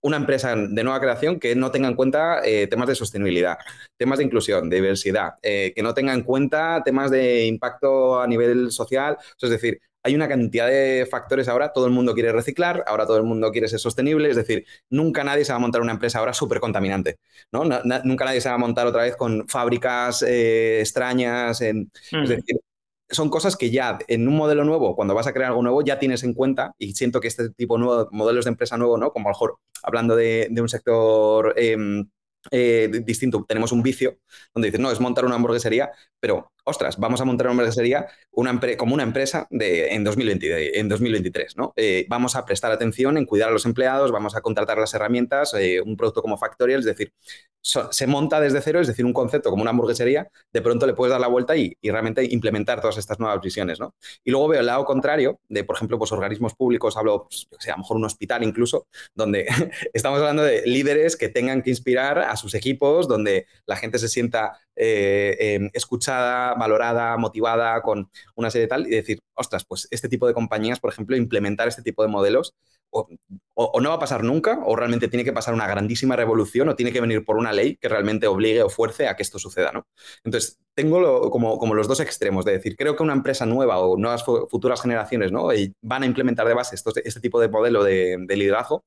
[0.00, 3.58] una empresa de nueva creación que no tenga en cuenta eh, temas de sostenibilidad,
[3.96, 8.26] temas de inclusión, de diversidad, eh, que no tenga en cuenta temas de impacto a
[8.26, 9.16] nivel social.
[9.40, 13.16] es decir, hay una cantidad de factores ahora, todo el mundo quiere reciclar, ahora todo
[13.16, 16.20] el mundo quiere ser sostenible, es decir, nunca nadie se va a montar una empresa
[16.20, 17.18] ahora súper contaminante,
[17.52, 17.64] ¿no?
[18.04, 22.60] nunca nadie se va a montar otra vez con fábricas eh, extrañas, en, es decir,
[23.10, 25.98] son cosas que ya en un modelo nuevo, cuando vas a crear algo nuevo, ya
[25.98, 29.12] tienes en cuenta y siento que este tipo de modelos de empresa nuevo, ¿no?
[29.12, 32.08] Como a lo mejor hablando de, un sector em,
[32.50, 34.18] eh, distinto, tenemos un vicio
[34.54, 35.90] donde dices, no, es montar una hamburguesería,
[36.20, 40.88] pero ostras, vamos a montar una hamburguesería una como una empresa de, en, 2020, en
[40.88, 41.72] 2023, ¿no?
[41.76, 45.54] Eh, vamos a prestar atención en cuidar a los empleados, vamos a contratar las herramientas,
[45.54, 47.12] eh, un producto como Factorial, es decir,
[47.60, 51.10] se monta desde cero, es decir, un concepto como una hamburguesería, de pronto le puedes
[51.10, 53.94] dar la vuelta y, realmente implementar todas estas nuevas visiones, ¿no?
[54.22, 57.72] Y luego veo el lado contrario de, por ejemplo, pues organismos públicos, hablo, pues, a
[57.72, 59.46] lo mejor un hospital incluso, donde
[59.92, 64.08] estamos hablando de líderes que tengan que inspirar a sus equipos, donde la gente se
[64.08, 69.88] sienta eh, em, escuchada, valorada, motivada con una serie de tal, y decir, ostras, pues
[69.90, 72.54] este tipo de compañías, por ejemplo, implementar este tipo de modelos,
[72.90, 76.76] o, no va a pasar nunca, o realmente tiene que pasar una grandísima revolución, o
[76.76, 79.72] tiene que venir por una ley que realmente obligue o fuerce a que esto suceda,
[79.72, 79.86] ¿no?
[80.24, 83.96] Entonces, tengo como, como, los dos extremos de decir, creo que una empresa nueva o
[83.96, 85.48] nuevas futuras generaciones ¿no?
[85.82, 88.84] van a implementar de base este tipo de modelo de, liderazgo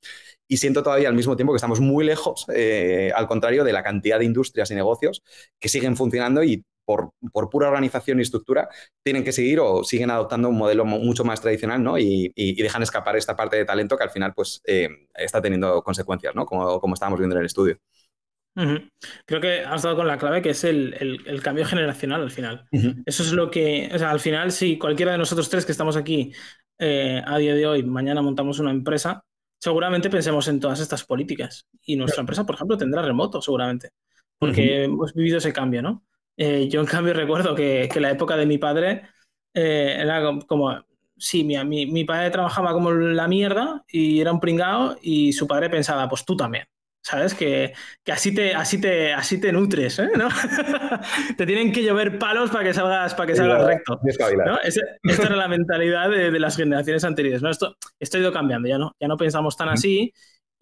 [0.47, 3.83] y siento todavía al mismo tiempo que estamos muy lejos, eh, al contrario, de la
[3.83, 5.21] cantidad de industrias y negocios
[5.59, 8.67] que siguen funcionando y por, por, pura organización y estructura,
[9.01, 11.97] tienen que seguir o siguen adoptando un modelo mucho más tradicional, ¿no?
[11.97, 16.35] Y, dejan escapar esta parte de talento que al final, pues, eh, está teniendo consecuencias,
[16.35, 16.45] ¿no?
[16.45, 17.77] Como, como estábamos viendo en el estudio.
[19.25, 22.65] Creo que has dado con la clave que es el, cambio generacional al final.
[23.05, 25.95] Eso es lo que, o sea, al final, si cualquiera de nosotros tres que estamos
[25.95, 26.33] aquí
[26.77, 29.23] eh, a día de hoy, mañana montamos una empresa,
[29.57, 31.67] seguramente pensemos en todas estas políticas.
[31.83, 33.91] Y nuestra empresa, por ejemplo, tendrá remoto, seguramente,
[34.37, 36.03] porque hemos vivido ese cambio, ¿no?
[36.43, 39.03] Eh, yo, en cambio, recuerdo que, que, la época de mi padre
[39.53, 40.75] eh, era como,
[41.15, 45.45] sí, mi, mi, mi, padre trabajaba como la mierda y era un pringao y su
[45.45, 46.65] padre pensaba, pues tú también.
[47.03, 47.35] ¿Sabes?
[47.35, 47.73] Que,
[48.11, 50.09] así, te, así, te, así te nutres, ¿eh?
[50.15, 50.29] ¿no?
[51.37, 53.99] te tienen que llover palos para que salgas, para que salgas recto.
[54.03, 54.59] ¿no?
[54.63, 57.43] esta era la mentalidad de, las generaciones anteriores.
[57.43, 57.51] ¿no?
[57.51, 60.11] Esto, esto ha ido cambiando, ya no, ya no pensamos tan así.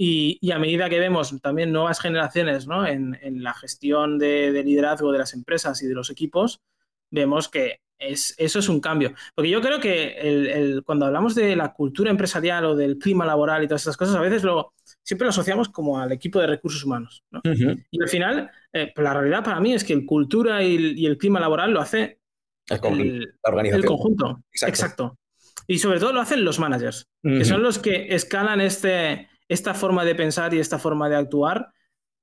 [0.02, 2.88] Y, a medida que vemos también nuevas generaciones ¿no?
[2.88, 6.62] en, la gestión de, liderazgo de las empresas y de los equipos,
[7.12, 9.14] vemos que es, eso es un cambio.
[9.36, 13.62] Porque yo creo que el, cuando hablamos de la cultura empresarial o del clima laboral
[13.62, 14.72] y todas estas cosas, a veces lo,
[15.04, 17.26] siempre lo asociamos como al equipo de recursos humanos.
[17.92, 21.42] Y al final, eh, la realidad para mí es que el cultura y el, clima
[21.42, 22.20] laboral lo hace
[22.70, 23.36] el,
[23.86, 24.44] conjunto.
[24.62, 25.18] Exacto.
[25.68, 30.06] Y sobre todo lo hacen los managers, que son los que escalan este, esta forma
[30.06, 31.74] de pensar y esta forma de actuar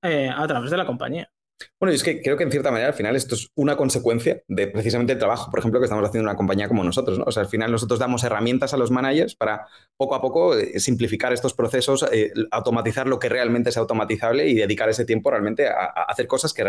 [0.03, 1.31] eh, a través de la compañía.
[1.79, 4.66] Bueno, es que creo que en cierta manera al final esto es una consecuencia de
[4.66, 7.19] precisamente el trabajo, por ejemplo, que estamos haciendo una compañía como nosotros.
[7.19, 7.25] ¿no?
[7.27, 9.66] O sea, al final nosotros damos herramientas a los managers para
[9.97, 14.55] poco a poco eh, simplificar estos procesos, eh, automatizar lo que realmente es automatizable y
[14.55, 16.64] dedicar ese tiempo realmente a, hacer cosas que,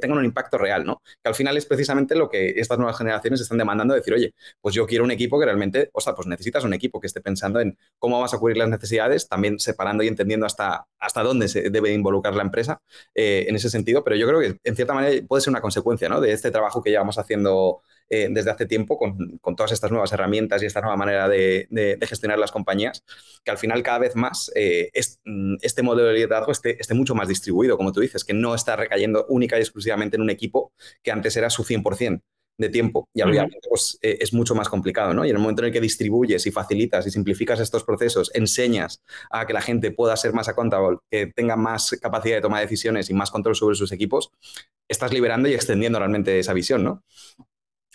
[0.00, 1.02] tengan un impacto real, ¿no?
[1.22, 4.74] Que al final es precisamente lo que estas nuevas generaciones están demandando, decir, oye, pues
[4.74, 7.60] yo quiero un equipo que realmente, o sea, pues necesitas un equipo que esté pensando
[7.60, 11.70] en cómo vas a cubrir las necesidades, también separando y entendiendo hasta, hasta dónde se
[11.70, 12.80] debe involucrar la empresa
[13.14, 16.08] eh, en ese sentido, pero yo creo que en cierta manera puede ser una consecuencia
[16.08, 16.20] ¿no?
[16.20, 20.62] de este trabajo que llevamos haciendo eh, desde hace tiempo con, todas estas nuevas herramientas
[20.62, 23.04] y esta nueva manera de, gestionar las compañías,
[23.44, 24.90] que al final cada vez más eh,
[25.24, 28.54] mm, este modelo de liderazgo esté, esté, mucho más distribuido, como tú dices, que no
[28.54, 32.20] está recayendo única y exclusivamente en un equipo que antes era su 100%
[32.58, 33.08] de tiempo.
[33.14, 35.24] Y obviamente pues, eh, es mucho más complicado, ¿no?
[35.24, 39.02] Y en el momento en el que distribuyes y facilitas y simplificas estos procesos, enseñas
[39.30, 42.66] a que la gente pueda ser más accountable, que tenga más capacidad de toma de
[42.66, 44.30] decisiones y más control sobre sus equipos,
[44.88, 47.02] estás liberando y extendiendo realmente esa visión, ¿no?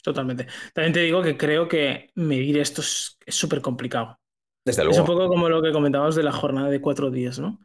[0.03, 0.47] Totalmente.
[0.73, 4.19] También te digo que creo que medir esto es súper complicado.
[4.65, 4.93] Desde luego.
[4.93, 7.59] Es un poco como lo que comentábamos de la jornada de cuatro días, ¿no?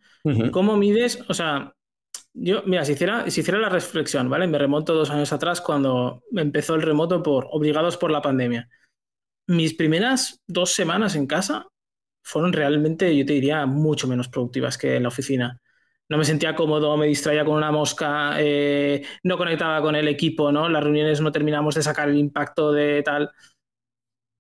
[0.53, 1.19] ¿Cómo mides?
[1.29, 1.75] O sea,
[2.35, 4.47] yo, mira, si hiciera, si hiciera la reflexión, ¿vale?
[4.47, 8.69] Me remonto dos años atrás cuando empezó el remoto por obligados por la pandemia.
[9.47, 11.67] Mis primeras dos semanas en casa
[12.23, 15.61] fueron realmente, yo te diría, mucho menos productivas que en la oficina.
[16.09, 20.53] No me sentía cómodo, me distraía con una mosca, eh, no conectaba con el equipo,
[20.53, 20.69] ¿no?
[20.69, 23.31] Las reuniones no terminamos de sacar el impacto de tal.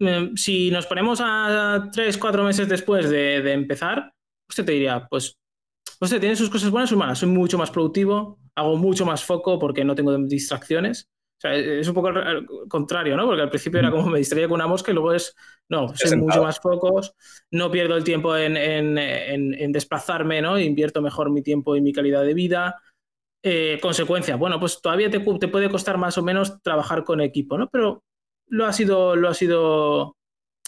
[0.00, 4.12] Eh, si nos ponemos a tres, cuatro meses después de, de empezar,
[4.48, 5.38] usted te diría, pues
[6.02, 7.20] no sé, tiene sus cosas buenas y malas.
[7.20, 11.08] Soy mucho más productivo, hago mucho más foco porque no tengo distracciones.
[11.38, 13.24] O sea, es un poco el contrario, ¿no?
[13.24, 15.32] Porque al principio era como me distraía con una mosca y luego es,
[15.68, 17.14] no, soy mucho más focos,
[17.52, 20.58] no pierdo el tiempo en, en, en, desplazarme, ¿no?
[20.58, 22.82] Invierto mejor mi tiempo y mi calidad de vida.
[23.40, 27.56] Eh, consecuencia, bueno, pues todavía te, te, puede costar más o menos trabajar con equipo,
[27.56, 27.68] ¿no?
[27.70, 28.02] Pero
[28.48, 30.16] lo ha sido, lo ha sido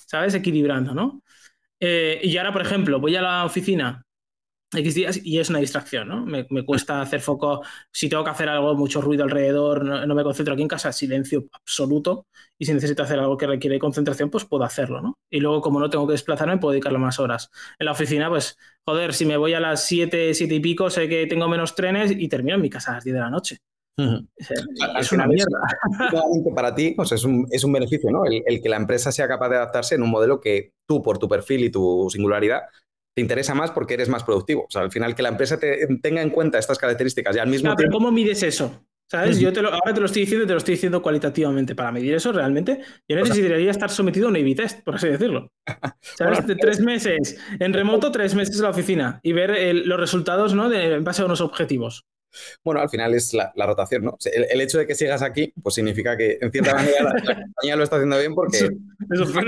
[0.07, 0.35] ¿sabes?
[0.35, 1.23] Equilibrando, ¿no?
[1.81, 4.04] Eh, y ahora, por ejemplo, voy a la oficina
[4.77, 6.25] X días y es una distracción, ¿no?
[6.25, 7.63] Me, cuesta hacer foco.
[7.93, 11.47] Si tengo que hacer algo, mucho ruido alrededor, no, me concentro aquí en casa, silencio
[11.53, 12.27] absoluto.
[12.59, 15.19] Y si necesito hacer algo que requiere concentración, pues puedo hacerlo, ¿no?
[15.31, 17.51] Y luego, como no tengo que desplazarme, puedo dedicarle más horas.
[17.79, 21.09] En la oficina, pues, joder, si me voy a las 7, 7 y pico, sé
[21.09, 23.59] que tengo menos trenes y termino en mi casa a las 10 de la noche.
[24.99, 25.59] Es, una mierda.
[26.55, 28.25] para ti, pues es, un, es un beneficio, ¿no?
[28.25, 31.19] El, el que la empresa sea capaz de adaptarse en un modelo que tú, por
[31.19, 32.63] tu perfil y tu singularidad,
[33.15, 34.63] te interesa más porque eres más productivo.
[34.63, 37.49] O sea, al final que la empresa te, tenga en cuenta estas características y al
[37.49, 37.77] mismo tiempo...
[37.79, 38.85] Pero ¿cómo mides eso?
[39.07, 39.39] ¿Sabes?
[39.39, 41.75] Yo te lo, ahora te lo estoy diciendo y te lo estoy diciendo cualitativamente.
[41.75, 45.53] Para medir eso realmente, yo necesitaría estar sometido a un A-B test, por así decirlo.
[46.01, 46.47] ¿Sabes?
[46.47, 50.69] de tres meses en remoto, tres meses en la oficina y ver los resultados ¿no?
[50.69, 52.07] de, en base a unos objetivos.
[52.65, 54.17] Bueno, al final es la, rotación, ¿no?
[54.25, 57.13] El, hecho de que sigas aquí, pues significa que en cierta manera la,
[57.45, 58.59] compañía lo está haciendo bien porque.
[58.59, 59.45] Eso, eso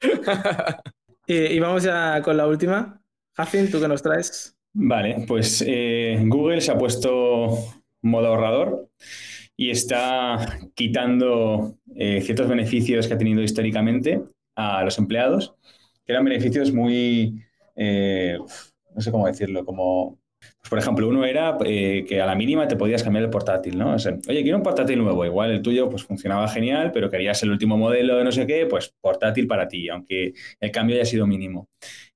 [1.26, 3.01] y, y, vamos ya con la última.
[3.34, 4.56] Jacin, ¿tú qué nos traes?
[4.74, 7.58] Vale, pues eh, Google se ha puesto
[8.00, 8.88] modo ahorrador
[9.56, 14.22] y está quitando eh, ciertos beneficios que ha tenido históricamente
[14.56, 15.54] a los empleados,
[16.04, 17.42] que eran beneficios muy,
[17.76, 18.38] eh,
[18.94, 22.76] no sé cómo decirlo, como, pues, por ejemplo, uno era que a la mínima te
[22.76, 23.94] podías cambiar el portátil, ¿no?
[23.94, 27.76] Oye, quiero un portátil nuevo, igual el tuyo pues funcionaba genial, pero querías el último
[27.76, 31.68] modelo de no sé qué, pues portátil para ti, aunque el cambio haya sido mínimo.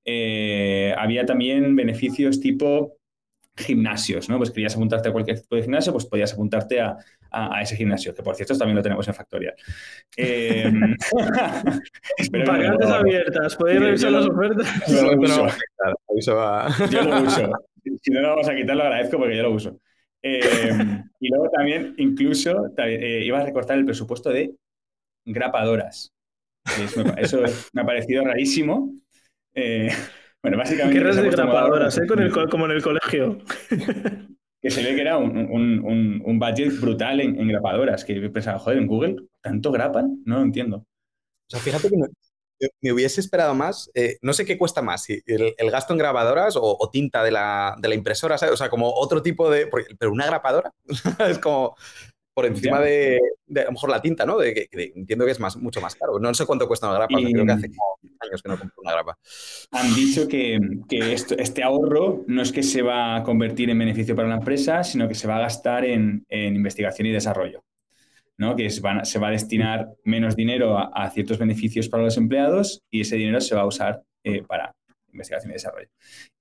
[0.09, 2.97] Eh, había también beneficios tipo
[3.57, 4.39] gimnasios, ¿no?
[4.39, 6.97] Pues querías apuntarte a cualquier tipo de gimnasio, pues podías apuntarte a,
[7.61, 9.55] ese gimnasio, que por cierto también lo tenemos en Factorial.
[10.17, 10.73] Eh,
[12.47, 14.67] Pagantes abiertas, podéis revisar las ofertas.
[14.89, 15.47] Yo lo uso.
[16.91, 17.53] Yo lo uso.
[18.03, 19.79] Si no lo vamos a quitar, lo agradezco porque yo lo uso.
[20.23, 20.71] Eh,
[21.21, 24.53] y luego también, incluso, eh, iba a recortar el presupuesto de
[25.25, 26.13] grapadoras.
[27.19, 27.43] Eso,
[27.73, 28.93] me ha parecido rarísimo,
[29.57, 29.89] eh,
[30.43, 30.99] bueno, básicamente.
[30.99, 32.03] ¿Qué de grapadoras, eh?
[32.51, 33.39] como en el colegio.
[34.63, 38.05] que se ve que era un, un, un budget brutal en, grapadoras.
[38.05, 40.23] Que yo pensaba, joder, en Google, ¿tanto grapan?
[40.25, 40.77] No lo entiendo.
[40.79, 41.97] O sea, fíjate que
[42.81, 43.91] me, hubiese esperado más.
[43.95, 47.77] Eh, no sé qué cuesta más, el, el gasto en grabadoras o, tinta de la,
[47.81, 48.55] de la, impresora, ¿sabes?
[48.55, 49.69] O sea, como otro tipo de.
[49.99, 50.73] Pero una grapadora
[51.29, 51.77] es como
[52.37, 53.19] por encima de,
[53.57, 54.37] a lo mejor la tinta, ¿no?
[54.37, 56.19] De, entiendo que es más, mucho más caro.
[56.19, 58.93] No sé cuánto cuesta una grapa, creo que hace como años que no compro una
[58.93, 59.19] grapa.
[59.71, 64.29] Han dicho que, este ahorro no es que se va a convertir en beneficio para
[64.29, 67.65] la empresa, sino que se va a gastar en, investigación y desarrollo.
[68.37, 68.55] ¿no?
[68.55, 73.01] Que se, se va a destinar menos dinero a, ciertos beneficios para los empleados y
[73.01, 74.75] ese dinero se va a usar eh, para
[75.11, 75.89] investigación y desarrollo.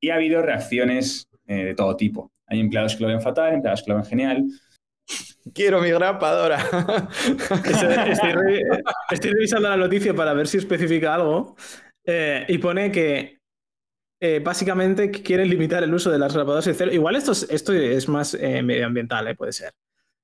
[0.01, 2.33] Y ha habido reacciones eh, de todo tipo.
[2.47, 4.45] Hay empleados que lo ven fatal, empleados que lo ven genial.
[5.53, 6.57] Quiero mi grapadora.
[9.11, 11.55] Estoy, revisando la noticia para ver si especifica algo
[12.03, 13.39] eh, y pone que
[14.19, 16.91] eh, básicamente quieren limitar el uso de las grapadoras cero.
[16.91, 19.73] Igual esto es, esto es más eh, medioambiental, puede ser.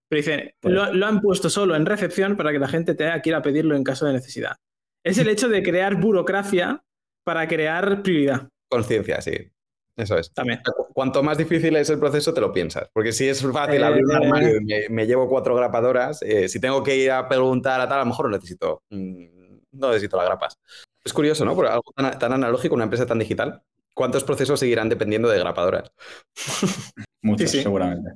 [0.09, 3.35] Pero dice, lo, han puesto solo en recepción para que la gente tenga que ir
[3.35, 4.57] a pedirlo en caso de necesidad.
[5.05, 6.83] Es el hecho de crear burocracia
[7.23, 8.49] para crear prioridad.
[8.69, 9.51] Conciencia, sí.
[9.97, 10.31] Eso es.
[10.33, 10.61] También.
[10.93, 12.89] Cuanto más difícil es el proceso, te lo piensas.
[12.93, 16.83] Porque si es fácil abrir un armario y me, llevo cuatro grapadoras, eh, si tengo
[16.83, 19.25] que ir a preguntar a tal, a lo mejor no necesito, mm,
[19.73, 20.57] no necesito las grapas.
[21.03, 21.55] Es curioso, ¿no?
[21.55, 23.61] Por algo tan, analógico, una empresa tan digital,
[23.93, 25.91] ¿cuántos procesos seguirán dependiendo de grapadoras?
[27.21, 28.11] Muchos, seguramente.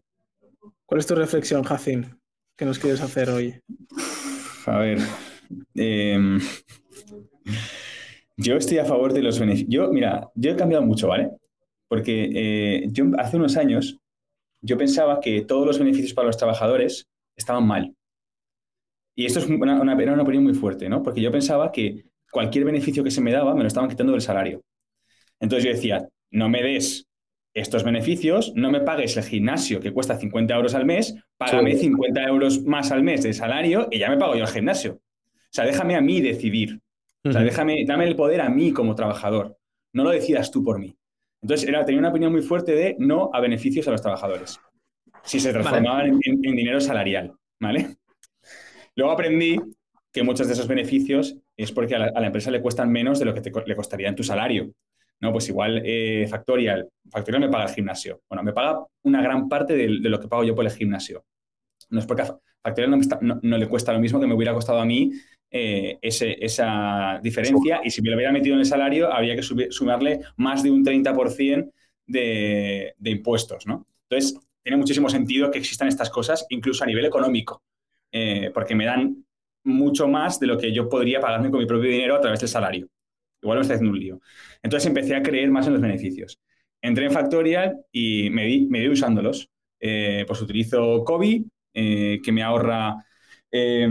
[0.85, 2.19] ¿Cuál es tu reflexión, Jacin?
[2.55, 3.59] ¿Qué nos quieres hacer hoy?
[4.65, 4.99] A ver.
[5.75, 6.39] Em,
[8.37, 9.69] yo estoy a favor de los beneficios.
[9.69, 11.31] Yo, mira, yo he cambiado mucho, ¿vale?
[11.87, 13.99] Porque eh, yo hace unos años
[14.61, 17.07] yo pensaba que todos los beneficios para los trabajadores
[17.37, 17.93] estaban mal.
[19.15, 21.03] Y esto es una, una, una opinión muy fuerte, ¿no?
[21.03, 24.21] Porque yo pensaba que cualquier beneficio que se me daba me lo estaban quitando del
[24.21, 24.61] salario.
[25.39, 27.05] Entonces yo decía, no me des
[27.53, 32.23] estos beneficios, no me pagues el gimnasio que cuesta 50 euros al mes, págame 50
[32.23, 34.93] euros más al mes de salario y ya me pago yo el gimnasio.
[34.95, 36.81] O sea, déjame a mí decidir.
[37.23, 39.57] O sea, déjame, dame el poder a mí como trabajador.
[39.93, 40.95] No lo decidas tú por mí.
[41.45, 44.59] Entonces, era, tenía una opinión muy fuerte de no a beneficios a los trabajadores.
[45.21, 47.97] Si se transformaban en, dinero salarial, ¿vale?
[48.95, 49.59] Luego aprendí
[50.11, 53.33] que muchos de esos beneficios es porque a la, empresa le cuestan menos de lo
[53.35, 54.71] que le costaría en tu salario.
[55.21, 58.21] No, pues igual eh, Factorial, Factorial me paga el gimnasio.
[58.27, 61.25] Bueno, me paga una gran parte de, lo que pago yo por el gimnasio.
[61.91, 64.85] No es porque a Factorial no, le cuesta lo mismo que me hubiera costado a
[64.85, 65.11] mí
[65.51, 70.21] eh, esa diferencia y si me lo hubiera metido en el salario habría que sumarle
[70.37, 71.71] más de un 30%
[72.05, 73.87] de, de impuestos, ¿no?
[74.09, 77.61] Entonces, tiene muchísimo sentido que existan estas cosas, incluso a nivel económico,
[78.11, 79.23] eh, porque me dan
[79.63, 82.49] mucho más de lo que yo podría pagarme con mi propio dinero a través del
[82.49, 82.87] salario.
[83.43, 84.19] Igual me está haciendo un lío.
[84.63, 86.39] Entonces empecé a creer más en los beneficios.
[86.81, 89.49] Entré en Factorial y me di, me usándolos.
[89.79, 91.43] Eh, pues utilizo Kobe,
[91.73, 92.95] eh, que me ahorra,
[93.51, 93.87] eh,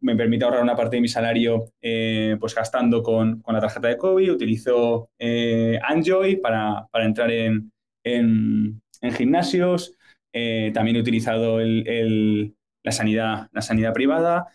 [0.00, 4.30] me permite ahorrar una parte de mi salario pues gastando con, la tarjeta de Kobe.
[4.30, 8.82] Utilizo Enjoy para, entrar en,
[9.16, 9.96] gimnasios.
[10.32, 14.48] también he utilizado la, sanidad, la sanidad privada.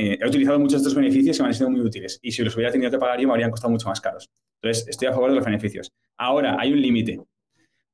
[0.00, 2.20] Eh, he utilizado muchos de estos beneficios y me han sido muy útiles.
[2.22, 4.30] Y si los hubiera tenido que pagar yo, me habrían costado mucho más caros.
[4.62, 5.90] Entonces, estoy a favor de los beneficios.
[6.16, 7.18] Ahora, hay un límite.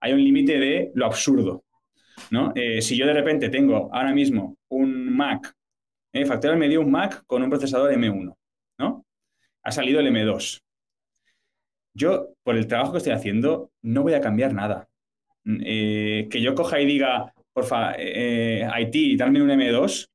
[0.01, 1.65] Hay un límite de lo absurdo.
[2.31, 2.53] ¿no?
[2.55, 5.55] Eh, si yo de repente tengo ahora mismo un Mac,
[6.15, 8.35] eh, Factorial me dio un Mac con un procesador M1,
[8.79, 9.05] ¿no?
[9.63, 10.61] Ha salido el M2.
[11.95, 14.89] Yo, por el trabajo que estoy haciendo, no voy a cambiar nada.
[15.45, 20.09] Mm, que yo coja y diga, porfa, IT, darme un M2,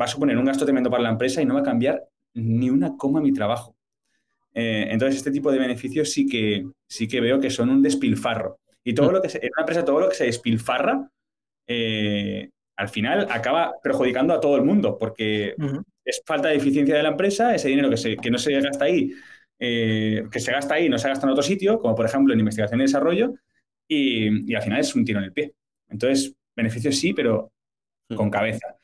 [0.00, 2.70] va a suponer un gasto tremendo para la empresa y no va a cambiar ni
[2.70, 3.76] una coma mi trabajo.
[4.54, 8.58] Eh, entonces, este tipo de beneficios sí que, sí que veo que son un despilfarro.
[8.82, 9.12] Y todo mm.
[9.12, 11.10] lo que se, en una empresa, todo lo que se despilfarra,
[11.66, 15.54] eh, al final acaba perjudicando a todo el mundo, porque
[16.04, 18.84] es falta de eficiencia de la empresa, ese dinero que, se, que no se gasta
[18.84, 19.12] ahí,
[19.58, 22.38] eh, que se gasta ahí, no se gasta en otro sitio, como por ejemplo en
[22.38, 23.34] investigación y desarrollo,
[23.88, 25.54] y, y al final es un tiro en el pie.
[25.88, 27.52] Entonces, beneficios sí, pero
[28.10, 28.14] mm.
[28.14, 28.77] con cabeza.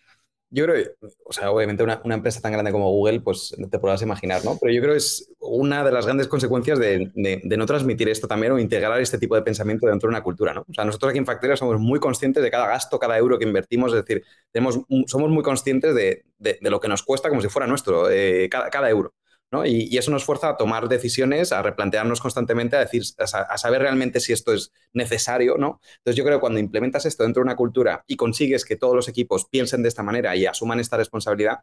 [0.55, 0.87] Yo creo,
[1.25, 4.57] o sea, obviamente una, empresa tan grande como Google, pues te podrás imaginar, ¿no?
[4.61, 7.11] Pero yo creo que es una de las grandes consecuencias de,
[7.43, 10.61] no transmitir esto también o integrar este tipo de pensamiento dentro de una cultura, ¿no?
[10.61, 13.45] O sea, nosotros aquí en Factoria somos muy conscientes de cada gasto, cada euro que
[13.45, 14.79] invertimos, es decir, tenemos,
[15.09, 16.23] somos muy conscientes de,
[16.61, 19.13] lo que nos cuesta como si fuera nuestro, eh, cada euro.
[19.65, 24.19] Y, eso nos fuerza a tomar decisiones, a replantearnos constantemente, a decir, a, saber realmente
[24.21, 25.81] si esto es necesario, ¿no?
[25.99, 28.97] Entonces yo creo que cuando implementas esto dentro de una cultura y consigues que todos
[28.97, 31.61] los equipos piensen de esta manera y asuman esta responsabilidad,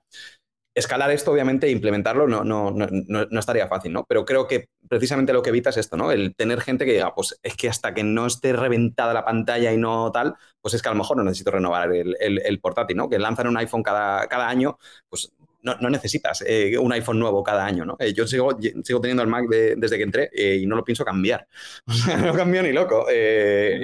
[0.74, 4.06] escalar esto, obviamente, e implementarlo no, no, no, no, estaría fácil, ¿no?
[4.08, 6.12] Pero creo que precisamente lo que evita es esto, ¿no?
[6.12, 9.74] El tener gente que diga, pues es que hasta que no esté reventada la pantalla
[9.74, 12.98] y no tal, pues es que a lo mejor no necesito renovar el, el, portátil,
[12.98, 13.10] ¿no?
[13.10, 14.78] Que lanzan un iPhone cada, cada año,
[15.10, 17.96] pues no, necesitas eh, un iPhone nuevo cada año, ¿no?
[18.00, 21.06] Eh, yo sigo, sigo teniendo el Mac desde que entré eh, y no lo pienso
[21.06, 21.48] cambiar.
[21.88, 23.06] O sea, no cambio ni loco.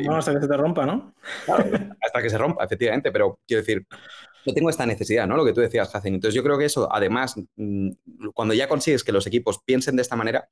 [0.03, 1.13] no, hasta que se te rompa, ¿no?
[2.01, 3.86] hasta que se rompa, efectivamente, pero quiero decir,
[4.45, 5.36] yo tengo esta necesidad, ¿no?
[5.36, 6.15] Lo que tú decías, Jacin.
[6.15, 7.89] Entonces yo creo que eso, además, mm,
[8.34, 10.47] cuando ya consigues que los equipos piensen de esta manera,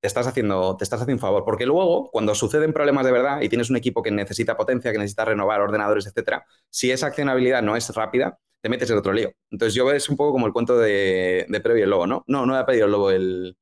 [0.00, 1.44] te estás haciendo, te estás haciendo un favor.
[1.44, 4.98] Porque luego, cuando suceden problemas de verdad y tienes un equipo que necesita potencia, que
[4.98, 9.30] necesita renovar ordenadores, etcétera, si esa accionabilidad no es rápida, te metes en otro lío.
[9.50, 12.24] Entonces yo es un poco como el cuento de, de Pedro y el lobo, ¿no?
[12.26, 13.58] No, no ha pedido el lobo el...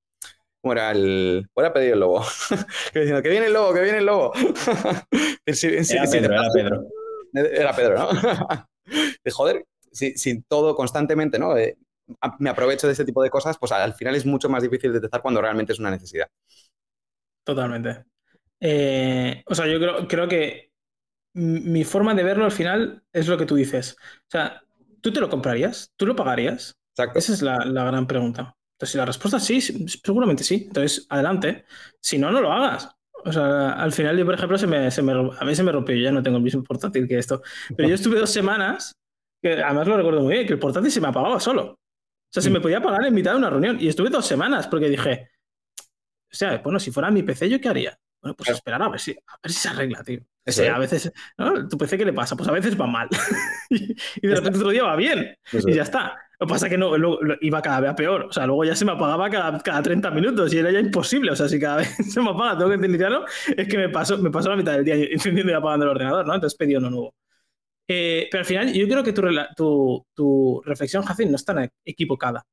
[0.61, 1.49] ¿Cómo era el...?
[1.53, 2.25] ¿Cuál ha pedido el lobo?
[2.93, 4.33] que diciendo, que viene el lobo, que viene el lobo.
[5.45, 6.87] era, Pedro, era Pedro.
[7.35, 8.69] Era Pedro, ¿no?
[9.33, 11.59] joder, si, todo constantemente, ¿no?
[11.59, 11.77] Eh,
[12.39, 15.21] me aprovecho de este tipo de cosas, pues al final es mucho más difícil detectar
[15.21, 16.29] cuando realmente es una necesidad.
[17.43, 18.05] Totalmente.
[18.61, 20.71] Eh, o sea, yo creo, creo que
[21.35, 23.97] mi forma de verlo al final es lo que tú dices.
[23.99, 24.63] O sea,
[25.03, 25.93] ¿Tú te lo comprarías?
[25.97, 26.79] ¿Tú lo pagarías?
[26.95, 27.19] Exacto.
[27.19, 28.57] Esa es la, gran pregunta.
[28.77, 29.61] Entonces, si la respuesta es sí,
[30.03, 30.65] seguramente sí.
[30.69, 31.65] Entonces, adelante.
[32.01, 32.89] Si no, no lo hagas.
[33.25, 35.73] O sea, al final yo, por ejemplo, se me, se me, a mí se me
[35.73, 37.43] rompió, yo ya no tengo el mismo portátil que esto.
[37.77, 38.97] Pero yo estuve dos semanas,
[39.41, 41.73] que además lo recuerdo muy bien, que el portátil se me apagaba solo.
[41.73, 42.63] O sea, se me mm.
[42.63, 43.79] podía apagar en mitad de una reunión.
[43.81, 45.31] Y estuve dos semanas porque dije,
[46.33, 47.99] o sea, bueno, si fuera mi PC, ¿yo qué haría?
[48.23, 50.21] Bueno, pues esperar a ver si, a ver si se arregla, tío.
[50.73, 51.69] a veces, ¿no?
[51.69, 52.37] ¿Tu PC qué le pasa?
[52.37, 53.09] Pues a veces va mal.
[53.71, 55.37] y de repente otro día va bien.
[55.53, 56.17] y ya está.
[56.39, 56.93] Lo que pasa es que no,
[57.41, 58.25] iba cada vez a peor.
[58.25, 61.33] O sea, luego ya se me apagaba cada, cada 30 minutos y era ya imposible.
[61.33, 63.25] O sea, si cada vez se me apaga, tengo que iniciarlo,
[63.57, 66.27] es que me paso, me paso la mitad del día encendiendo y apagando el ordenador,
[66.27, 66.35] ¿no?
[66.35, 67.15] Entonces pedí uno nuevo.
[67.89, 69.23] Eh, pero al final, yo creo que tu,
[69.57, 72.45] tu, tu reflexión, Jacin, no está equivocada.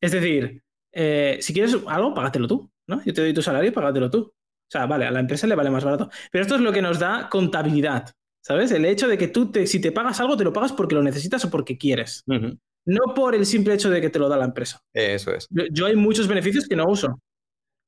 [0.00, 3.02] Es decir, eh, si quieres algo, págatelo tú, ¿no?
[3.04, 4.32] Yo te doy tu salario y págatelo tú.
[4.72, 6.08] O sea, vale, a la empresa le vale más barato.
[6.30, 8.10] Pero esto es lo que nos da contabilidad,
[8.40, 8.72] ¿sabes?
[8.72, 11.02] El hecho de que tú, te, si te pagas algo, te lo pagas porque lo
[11.02, 12.24] necesitas o porque quieres.
[12.26, 14.82] No por el simple hecho de que te lo da la empresa.
[14.94, 15.46] Eso es.
[15.50, 17.20] Yo, hay muchos beneficios que no uso.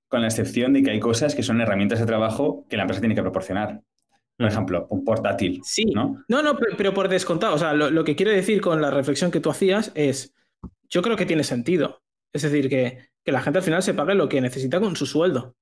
[0.08, 3.00] Con la excepción de que hay cosas que son herramientas de trabajo que la empresa
[3.00, 3.80] tiene que proporcionar.
[4.36, 5.62] Por ejemplo, un portátil.
[5.64, 5.86] Sí.
[5.86, 6.22] ¿no?
[6.28, 7.54] No, no, pero, por descontado.
[7.54, 10.34] O sea, lo, que quiero decir con la reflexión que tú hacías es,
[10.90, 12.02] yo creo que tiene sentido.
[12.34, 15.06] Es decir, que, que la gente al final se pague lo que necesita con su
[15.06, 15.56] sueldo.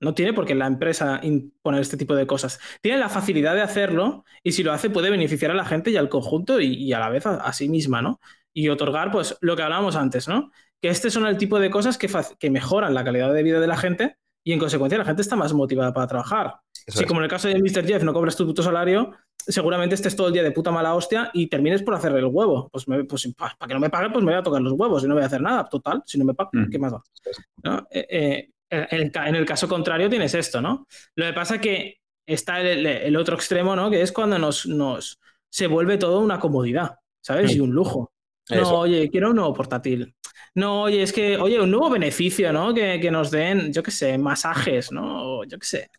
[0.00, 2.58] No tiene por qué la empresa imponer este tipo de cosas.
[2.80, 5.96] Tiene la facilidad de hacerlo y si lo hace puede beneficiar a la gente y
[5.96, 8.20] al conjunto y, a la vez a, sí misma, ¿no?
[8.52, 10.50] Y otorgar, pues, lo que hablábamos antes, ¿no?
[10.80, 13.66] Que este son el tipo de cosas que, que mejoran la calidad de vida de
[13.66, 16.54] la gente y en consecuencia la gente está más motivada para trabajar.
[16.72, 17.86] si como en el caso de Mr.
[17.86, 21.30] Jeff no cobras tu puto salario, seguramente estés todo el día de puta mala hostia
[21.32, 22.68] y termines por hacerle el huevo.
[22.70, 25.08] Pues, pues para que no me pague, pues me voy a tocar los huevos y
[25.08, 25.68] no voy a hacer nada.
[25.68, 26.70] Total, si no me paga, mm.
[26.70, 27.86] ¿qué más da?
[27.90, 30.86] Eh, eh, en, el, caso contrario tienes esto, ¿no?
[31.16, 31.96] Lo que pasa es que
[32.26, 33.90] está el, otro extremo, ¿no?
[33.90, 37.54] Que es cuando nos, nos se vuelve todo una comodidad, ¿sabes?
[37.54, 38.12] Y un lujo.
[38.50, 40.14] No, oye, quiero un nuevo portátil.
[40.54, 42.74] No, oye, es que, oye, un nuevo beneficio, ¿no?
[42.74, 45.44] Que, que nos den, yo qué sé, masajes, ¿no?
[45.44, 45.90] Yo qué sé.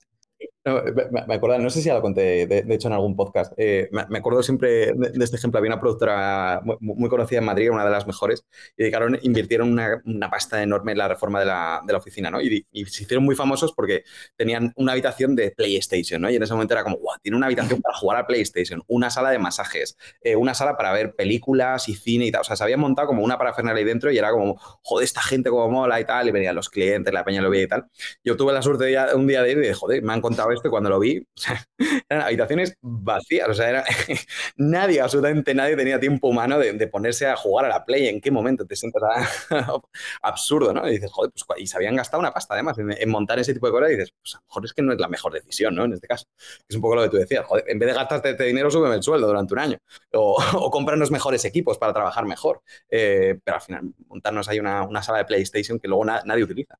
[0.64, 0.80] No,
[1.28, 3.52] me, acuerdo, no sé si ya lo conté, de, hecho, en algún podcast.
[3.58, 5.58] Eh, me, acuerdo siempre de, este ejemplo.
[5.58, 8.46] Había una productora muy, conocida en Madrid, una de las mejores,
[8.78, 12.40] y dedicaron, invirtieron una, pasta enorme en la reforma de la, oficina, ¿no?
[12.42, 14.04] Y, se hicieron muy famosos porque
[14.36, 16.30] tenían una habitación de PlayStation, ¿no?
[16.30, 19.10] Y en ese momento era como, wow, tiene una habitación para jugar a PlayStation, una
[19.10, 22.42] sala de masajes, eh, una sala para ver películas y cine y tal.
[22.42, 25.22] O sea, se habían montado como una parafernalia ahí dentro y era como, joder, esta
[25.24, 27.88] gente como mola y tal, y venían los clientes, la peña lo veía y tal.
[28.24, 30.51] Yo tuve la suerte de un día de ir y de, joder, me han contado
[30.52, 31.26] esto cuando lo vi,
[32.10, 33.84] eran habitaciones vacías, o sea, era,
[34.58, 38.32] nadie, absolutamente nadie tenía tiempo humano de, ponerse a jugar a la Play, ¿en qué
[38.32, 39.02] momento te sientas
[40.22, 40.88] absurdo, ¿no?
[40.88, 43.68] Y dices, joder, pues, y se habían gastado una pasta además en, montar ese tipo
[43.68, 45.76] de cosas y dices, pues a lo mejor es que no es la mejor decisión,
[45.76, 45.86] ¿no?
[45.86, 46.26] En este caso,
[46.68, 48.96] es un poco lo que tú decías, joder, en vez de gastarte este dinero, súbeme
[48.96, 49.78] el sueldo durante un año,
[50.14, 54.84] o, o cómpranos mejores equipos para trabajar mejor, eh, pero al final, montarnos ahí una,
[54.84, 56.78] una sala de PlayStation que luego nadie utiliza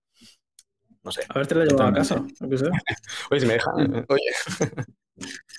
[1.04, 1.22] no sé.
[1.30, 2.24] A ver, te la llevo a casa.
[3.32, 4.06] Oye, si me dejan.
[4.10, 4.32] Oye.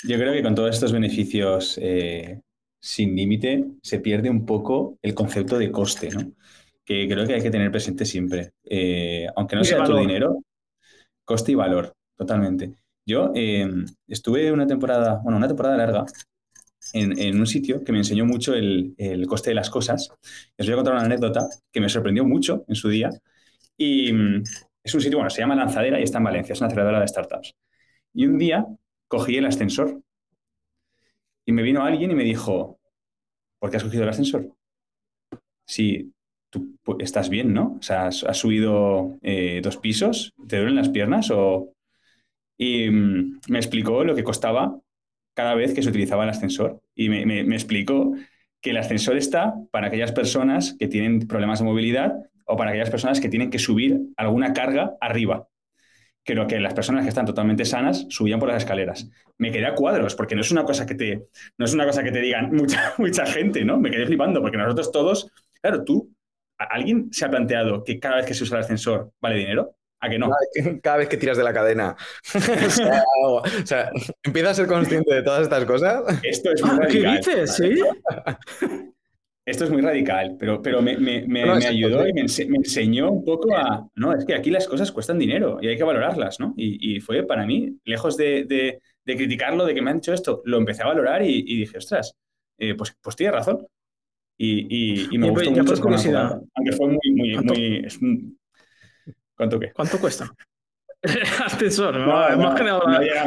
[0.05, 2.41] Yo creo que con todos estos beneficios eh,
[2.81, 6.33] sin límite se pierde un poco el concepto de coste, ¿no?
[6.85, 8.53] Que creo que hay que tener presente siempre.
[8.65, 10.43] Eh, aunque no sea todo dinero,
[11.25, 12.75] coste y valor, totalmente.
[13.07, 13.69] Yo eh,
[14.09, 16.05] estuve una temporada, bueno, una temporada larga
[16.93, 20.11] en, un sitio que me enseñó mucho el, el, coste de las cosas.
[20.57, 23.11] Les voy a contar una anécdota que me sorprendió mucho en su día.
[23.77, 24.13] Y
[24.85, 27.09] es un sitio, bueno, se llama Lanzadera y está en Valencia, es una aceleradora de
[27.09, 27.55] startups.
[28.15, 28.67] Y un día
[29.09, 30.03] cogí el ascensor
[31.45, 32.79] y me vino alguien y me dijo,
[33.59, 34.49] ¿por qué has cogido el ascensor?
[35.67, 36.13] Si
[36.51, 37.77] tú estás bien, ¿no?
[37.79, 41.31] O sea, has, subido eh, dos pisos, ¿te duelen las piernas?
[41.31, 41.73] O...
[42.59, 44.79] Y mm, me explicó lo que costaba
[45.35, 46.83] cada vez que se utilizaba el ascensor.
[46.95, 48.15] Y me, me explicó
[48.61, 52.15] que el ascensor está para aquellas personas que tienen problemas de movilidad
[52.53, 55.49] o para aquellas personas que tienen que subir alguna carga arriba.
[56.23, 59.09] Creo que las personas que están totalmente sanas subían por las escaleras.
[59.39, 62.05] Me quedé a cuadros, porque no es una cosa que te, no es una cosa
[62.05, 63.79] que te digan mucha, mucha gente, ¿no?
[63.79, 65.33] Me quedé flipando, porque nosotros todos,
[65.63, 66.15] claro, tú,
[66.59, 69.75] ¿alguien se ha planteado que cada vez que se usa el ascensor vale dinero?
[70.01, 70.31] ¿A que no?
[70.83, 71.97] Cada vez que tiras de la cadena.
[73.25, 73.91] o, sea,
[74.23, 76.03] empieza a ser consciente de todas estas cosas.
[76.23, 77.55] Esto es muy ah, ¿Qué dices?
[77.57, 77.81] ¿Sí?
[79.45, 80.97] Esto es muy radical, pero, pero me,
[81.67, 85.59] ayudó y me, enseñó un poco a, no, es que aquí las cosas cuestan dinero
[85.61, 86.55] y hay que valorarlas, ¿no?
[86.57, 90.83] Y, fue para mí, lejos de, criticarlo, de que me han dicho esto, lo empecé
[90.83, 92.15] a valorar y, dije, ostras,
[92.59, 93.67] eh, pues, pues tiene razón.
[94.39, 95.83] Y, me gustó mucho.
[95.83, 96.41] curiosidad.
[96.55, 97.55] Aunque fue muy, muy, ¿Cuánto?
[97.55, 98.37] muy...
[99.37, 99.73] ¿Cuánto qué?
[99.73, 100.33] ¿Cuánto cuesta?
[101.45, 102.83] Ascensor, no, hemos generado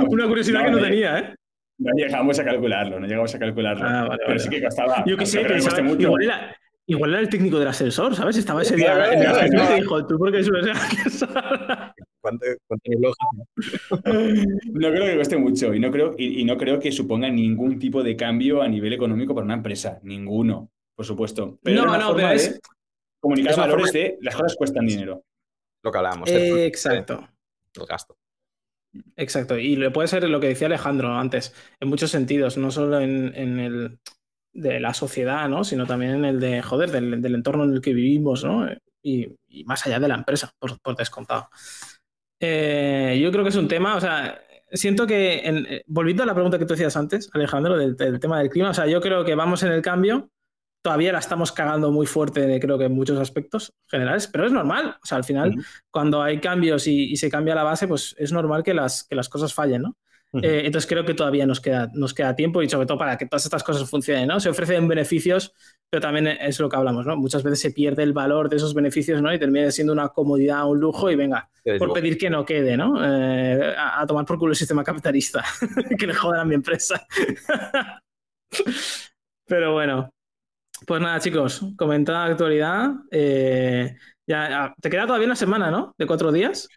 [0.08, 1.36] una curiosidad que no tenía, ¿eh?
[1.78, 3.86] No llegamos a calcularlo, no llegamos a calcularlo.
[3.86, 5.04] Ah, pero sí que costaba.
[5.06, 5.42] Yo qué sé,
[5.84, 6.02] mucho.
[6.02, 8.38] Igual, era, igual era el técnico del ascensor, ¿sabes?
[8.38, 10.66] Estaba ese día en el ascensor y dijo, tú porque subes
[12.22, 12.92] ¿Cuánto, cuánto
[14.74, 18.02] no creo que cueste mucho y no, creo, y, no creo que suponga ningún tipo
[18.02, 20.00] de cambio a nivel económico para una empresa.
[20.02, 21.60] Ninguno, por supuesto.
[21.62, 22.60] Pero no, no, pero es.
[23.20, 25.24] Comunicar valores de las cosas cuestan dinero.
[25.84, 26.30] Lo que hablábamos.
[26.30, 27.28] Eh, exacto.
[27.76, 28.16] El gasto.
[29.16, 33.00] Exacto, y le puede ser lo que decía Alejandro antes, en muchos sentidos, no solo
[33.00, 34.00] en, el
[34.54, 35.64] de la sociedad, ¿no?
[35.64, 38.68] sino también en el de, joder, del, entorno en el que vivimos, ¿no?
[39.04, 39.36] Y,
[39.66, 41.50] más allá de la empresa, por, descontado.
[42.40, 44.42] Eh, yo creo que es un tema, o sea,
[44.72, 48.50] siento que, eh, volviendo a la pregunta que tú decías antes, Alejandro, del, tema del
[48.50, 50.30] clima, o sea, yo creo que vamos en el cambio,
[50.86, 54.96] todavía la estamos cagando muy fuerte, creo que en muchos aspectos generales, pero es normal.
[55.02, 55.62] O sea, al final, Ujú.
[55.90, 59.16] cuando hay cambios y, y se cambia la base, pues es normal que las, que
[59.16, 59.98] las cosas fallen, ¿no?
[60.44, 63.26] Eh, entonces creo que todavía nos queda, nos queda tiempo y sobre todo para que
[63.26, 64.40] todas estas cosas funcionen, ¿no?
[64.40, 65.54] Se ofrecen beneficios,
[65.90, 67.18] pero también es lo que hablamos, ¿no?
[67.18, 69.34] Muchas veces se pierde el valor de esos beneficios, ¿no?
[69.34, 73.04] Y termina siendo una comodidad, un lujo y venga, por pedir que no quede, ¿no?
[73.04, 75.44] Eh, a, a tomar por culo el sistema capitalista,
[75.98, 77.08] que le jodan a mi empresa.
[79.48, 80.12] Pero bueno,
[80.88, 82.90] pues nada, chicos, comentada actualidad.
[83.12, 83.96] eh,
[84.28, 85.94] ya, ya- te queda todavía una semana, ¿no?
[85.98, 86.68] De cuatro días.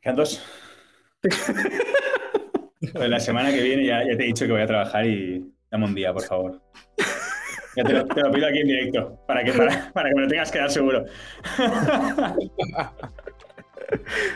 [0.00, 0.42] Quedan dos.
[1.20, 5.42] Pues la semana que viene ya, ya te he dicho que voy a trabajar y
[5.70, 6.60] dame un día, por favor.
[7.76, 10.22] Ya te lo, te lo pido aquí en directo, para que, para, para que me
[10.22, 11.04] lo tengas que dar seguro.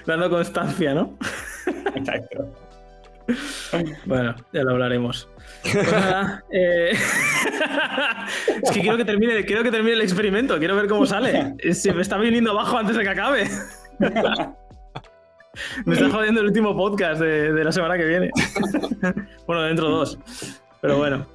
[0.06, 1.16] Dando constancia, ¿no?
[1.94, 2.54] Exacto.
[4.06, 5.28] Bueno, ya lo hablaremos.
[5.62, 6.92] Pues nada, eh,
[8.62, 11.54] es que quiero que, termine, quiero que termine el experimento, quiero ver cómo sale.
[11.72, 13.48] Se me está viniendo abajo antes de que acabe.
[15.84, 18.30] Me está jodiendo el último podcast de, la semana que viene.
[19.46, 20.18] bueno, dentro de dos.
[20.80, 21.26] Pero bueno.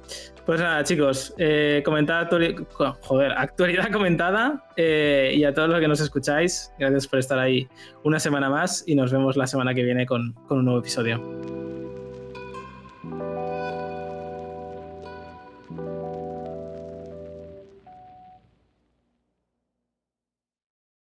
[0.46, 2.66] Pues nada, chicos, eh, comentad actuali-
[3.00, 7.66] joder, actualidad comentada eh, y a todos los que nos escucháis, gracias por estar ahí
[8.02, 11.73] una semana más y nos vemos la semana que viene con, con un nuevo episodio.